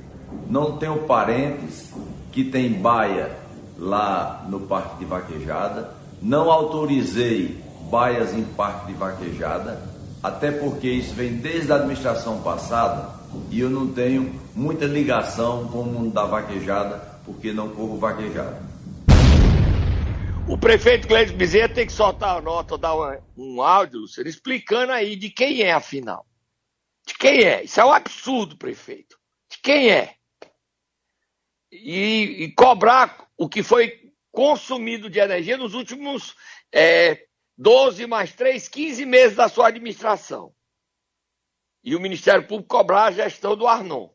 Não 0.50 0.76
tenho 0.76 1.04
parentes 1.04 1.90
que 2.32 2.44
tem 2.44 2.70
baia 2.70 3.38
lá 3.78 4.44
no 4.46 4.60
Parque 4.60 4.98
de 4.98 5.06
Vaquejada, 5.06 5.94
não 6.20 6.52
autorizei 6.52 7.64
baias 7.90 8.34
em 8.34 8.42
Parque 8.44 8.88
de 8.88 8.92
Vaquejada, 8.92 9.80
até 10.22 10.50
porque 10.50 10.90
isso 10.90 11.14
vem 11.14 11.36
desde 11.36 11.72
a 11.72 11.76
administração 11.76 12.42
passada 12.42 13.17
e 13.50 13.60
eu 13.60 13.70
não 13.70 13.92
tenho 13.92 14.40
muita 14.54 14.84
ligação 14.84 15.68
com 15.68 15.82
o 15.82 15.86
mundo 15.86 16.12
da 16.12 16.24
vaquejada, 16.24 16.98
porque 17.24 17.52
não 17.52 17.74
corro 17.74 17.98
vaquejada. 17.98 18.60
O 20.48 20.56
prefeito 20.56 21.06
Gleison 21.06 21.36
Bezerra 21.36 21.68
tem 21.68 21.86
que 21.86 21.92
soltar 21.92 22.38
a 22.38 22.40
nota, 22.40 22.78
dar 22.78 22.94
um, 22.94 23.20
um 23.36 23.62
áudio, 23.62 24.00
Luciano, 24.00 24.30
explicando 24.30 24.92
aí 24.92 25.14
de 25.14 25.28
quem 25.28 25.62
é, 25.62 25.72
afinal. 25.72 26.26
De 27.06 27.14
quem 27.14 27.44
é? 27.44 27.64
Isso 27.64 27.80
é 27.80 27.84
um 27.84 27.92
absurdo, 27.92 28.56
prefeito. 28.56 29.18
De 29.50 29.58
quem 29.62 29.90
é? 29.90 30.14
E, 31.70 32.44
e 32.44 32.54
cobrar 32.54 33.28
o 33.36 33.48
que 33.48 33.62
foi 33.62 33.92
consumido 34.32 35.10
de 35.10 35.18
energia 35.18 35.58
nos 35.58 35.74
últimos 35.74 36.34
é, 36.72 37.26
12 37.58 38.06
mais 38.06 38.32
3, 38.32 38.68
15 38.68 39.04
meses 39.04 39.36
da 39.36 39.48
sua 39.48 39.68
administração 39.68 40.52
e 41.88 41.96
o 41.96 42.00
Ministério 42.00 42.46
Público 42.46 42.68
cobrar 42.68 43.04
a 43.04 43.10
gestão 43.10 43.56
do 43.56 43.66
Arnon. 43.66 44.10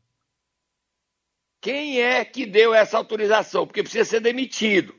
Quem 1.60 2.00
é 2.00 2.24
que 2.24 2.46
deu 2.46 2.72
essa 2.72 3.00
autorização? 3.00 3.66
Porque 3.66 3.82
precisa 3.82 4.06
ser 4.06 4.20
demitido. 4.20 4.94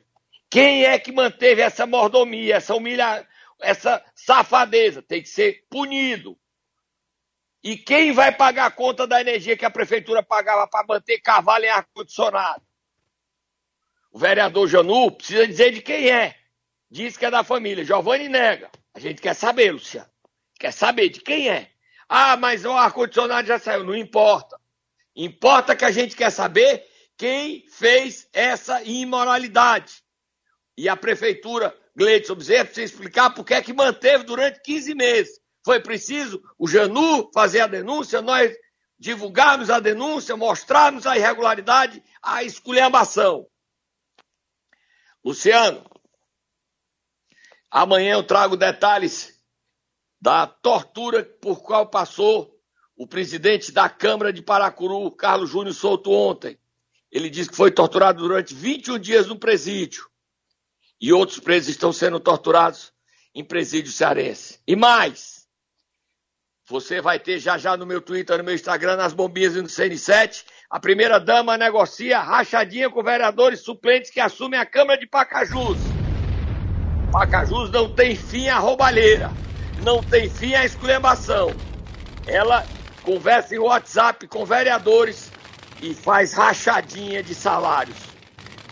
Quem 0.51 0.85
é 0.85 0.99
que 0.99 1.13
manteve 1.13 1.63
essa 1.63 1.87
mordomia, 1.87 2.57
essa 2.57 2.75
humilha, 2.75 3.25
essa 3.61 4.05
safadeza? 4.13 5.01
Tem 5.01 5.23
que 5.23 5.29
ser 5.29 5.65
punido. 5.71 6.37
E 7.63 7.77
quem 7.77 8.11
vai 8.11 8.35
pagar 8.35 8.67
a 8.67 8.73
conta 8.73 9.07
da 9.07 9.21
energia 9.21 9.57
que 9.57 9.65
a 9.65 9.71
prefeitura 9.71 10.21
pagava 10.21 10.67
para 10.67 10.85
manter 10.85 11.21
cavalo 11.21 11.65
em 11.65 11.69
ar-condicionado? 11.69 12.65
O 14.11 14.19
vereador 14.19 14.67
Janu 14.67 15.13
precisa 15.13 15.47
dizer 15.47 15.71
de 15.71 15.81
quem 15.81 16.11
é. 16.11 16.37
Diz 16.91 17.17
que 17.17 17.25
é 17.25 17.31
da 17.31 17.45
família. 17.45 17.85
Giovanni 17.85 18.29
nega. 18.29 18.69
A 18.93 18.99
gente 18.99 19.23
quer 19.23 19.35
saber, 19.35 19.71
Luciano. 19.71 20.11
Quer 20.59 20.73
saber 20.73 21.09
de 21.11 21.21
quem 21.21 21.49
é. 21.49 21.74
Ah, 22.09 22.37
mas 22.37 22.65
o 22.65 22.73
ar-condicionado 22.73 23.47
já 23.47 23.59
saiu. 23.59 23.85
Não 23.85 23.95
importa. 23.95 24.59
Importa 25.17 25.77
que 25.77 25.85
a 25.85 25.91
gente 25.91 26.17
quer 26.17 26.31
saber 26.31 26.85
quem 27.17 27.65
fez 27.69 28.29
essa 28.33 28.83
imoralidade. 28.83 30.03
E 30.77 30.89
a 30.89 30.97
prefeitura, 30.97 31.77
Gleidson 31.95 32.35
Bezerra, 32.35 32.65
precisa 32.65 32.93
explicar 32.93 33.31
por 33.31 33.45
que 33.45 33.55
é 33.55 33.63
que 33.63 33.73
manteve 33.73 34.25
durante 34.25 34.61
15 34.63 34.95
meses. 34.95 35.41
Foi 35.65 35.81
preciso 35.81 36.43
o 36.59 36.69
Janu 36.69 37.31
fazer 37.33 37.61
a 37.61 37.67
denúncia, 37.67 38.21
nós 38.21 38.53
divulgarmos 38.99 39.71
a 39.71 39.81
denúncia, 39.81 40.37
mostrarmos 40.37 41.07
a 41.07 41.17
irregularidade, 41.17 42.03
a 42.23 42.43
esculhambação. 42.43 43.47
Luciano, 45.25 45.89
amanhã 47.71 48.15
eu 48.15 48.23
trago 48.23 48.57
detalhes 48.57 49.34
da 50.25 50.47
tortura 50.47 51.23
por 51.23 51.63
qual 51.63 51.87
passou 51.87 52.59
o 52.97 53.07
presidente 53.07 53.71
da 53.71 53.91
Câmara 53.91 54.33
de 54.33 54.41
Paracuru, 54.41 55.11
Carlos 55.11 55.51
Júnior 55.51 55.75
Souto, 55.75 56.11
ontem. 56.11 56.59
Ele 57.13 57.29
disse 57.29 57.51
que 57.51 57.57
foi 57.57 57.71
torturado 57.71 58.23
durante 58.23 58.55
21 58.55 58.99
dias 58.99 59.27
no 59.27 59.39
presídio. 59.39 60.09
E 60.99 61.13
outros 61.13 61.41
presos 61.41 61.69
estão 61.69 61.93
sendo 61.93 62.19
torturados 62.19 62.91
em 63.35 63.45
presídio 63.45 63.93
cearense. 63.93 64.61
E 64.67 64.75
mais, 64.75 65.47
você 66.67 67.03
vai 67.03 67.19
ter 67.19 67.39
já 67.39 67.59
já 67.59 67.77
no 67.77 67.85
meu 67.85 68.01
Twitter, 68.01 68.39
no 68.39 68.45
meu 68.45 68.55
Instagram, 68.55 68.97
nas 68.97 69.13
bombinhas 69.13 69.57
e 69.57 69.61
no 69.61 69.69
CN7, 69.69 70.43
a 70.71 70.81
primeira 70.81 71.21
dama 71.21 71.59
negocia 71.59 72.19
rachadinha 72.19 72.89
com 72.89 73.03
vereadores 73.03 73.61
suplentes 73.61 74.11
que 74.11 74.21
assumem 74.21 74.59
a 74.59 74.65
Câmara 74.65 74.99
de 74.99 75.07
Pacajus. 75.07 75.77
Pacajus 77.13 77.71
não 77.71 77.95
tem 77.95 78.17
fim 78.17 78.49
a 78.49 78.59
roubalheira 78.59 79.31
não 79.85 80.03
tem 80.03 80.29
fim 80.29 80.55
a 80.55 80.65
exclamação. 80.65 81.55
Ela 82.27 82.67
conversa 83.03 83.55
em 83.55 83.59
WhatsApp 83.59 84.27
com 84.27 84.45
vereadores 84.45 85.31
e 85.81 85.95
faz 85.95 86.33
rachadinha 86.33 87.23
de 87.23 87.35
salários. 87.35 87.99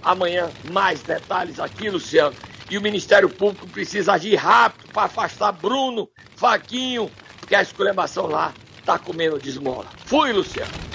Amanhã, 0.03 0.51
mais 0.64 1.03
detalhes 1.03 1.61
aqui, 1.61 1.90
Luciano. 1.90 2.35
E 2.70 2.79
o 2.79 2.83
Ministério 2.83 3.29
Público 3.29 3.68
precisa 3.68 4.14
agir 4.14 4.37
rápido 4.37 4.90
para 4.92 5.05
afastar 5.05 5.53
Bruno, 5.53 6.09
Faquinho, 6.35 7.11
porque 7.38 7.55
a 7.55 7.62
exclamação 7.62 8.27
lá 8.27 8.55
está 8.81 8.98
comendo 8.98 9.38
de 9.38 9.51
esmola. 9.51 9.90
Fui, 10.07 10.33
Luciano. 10.33 10.91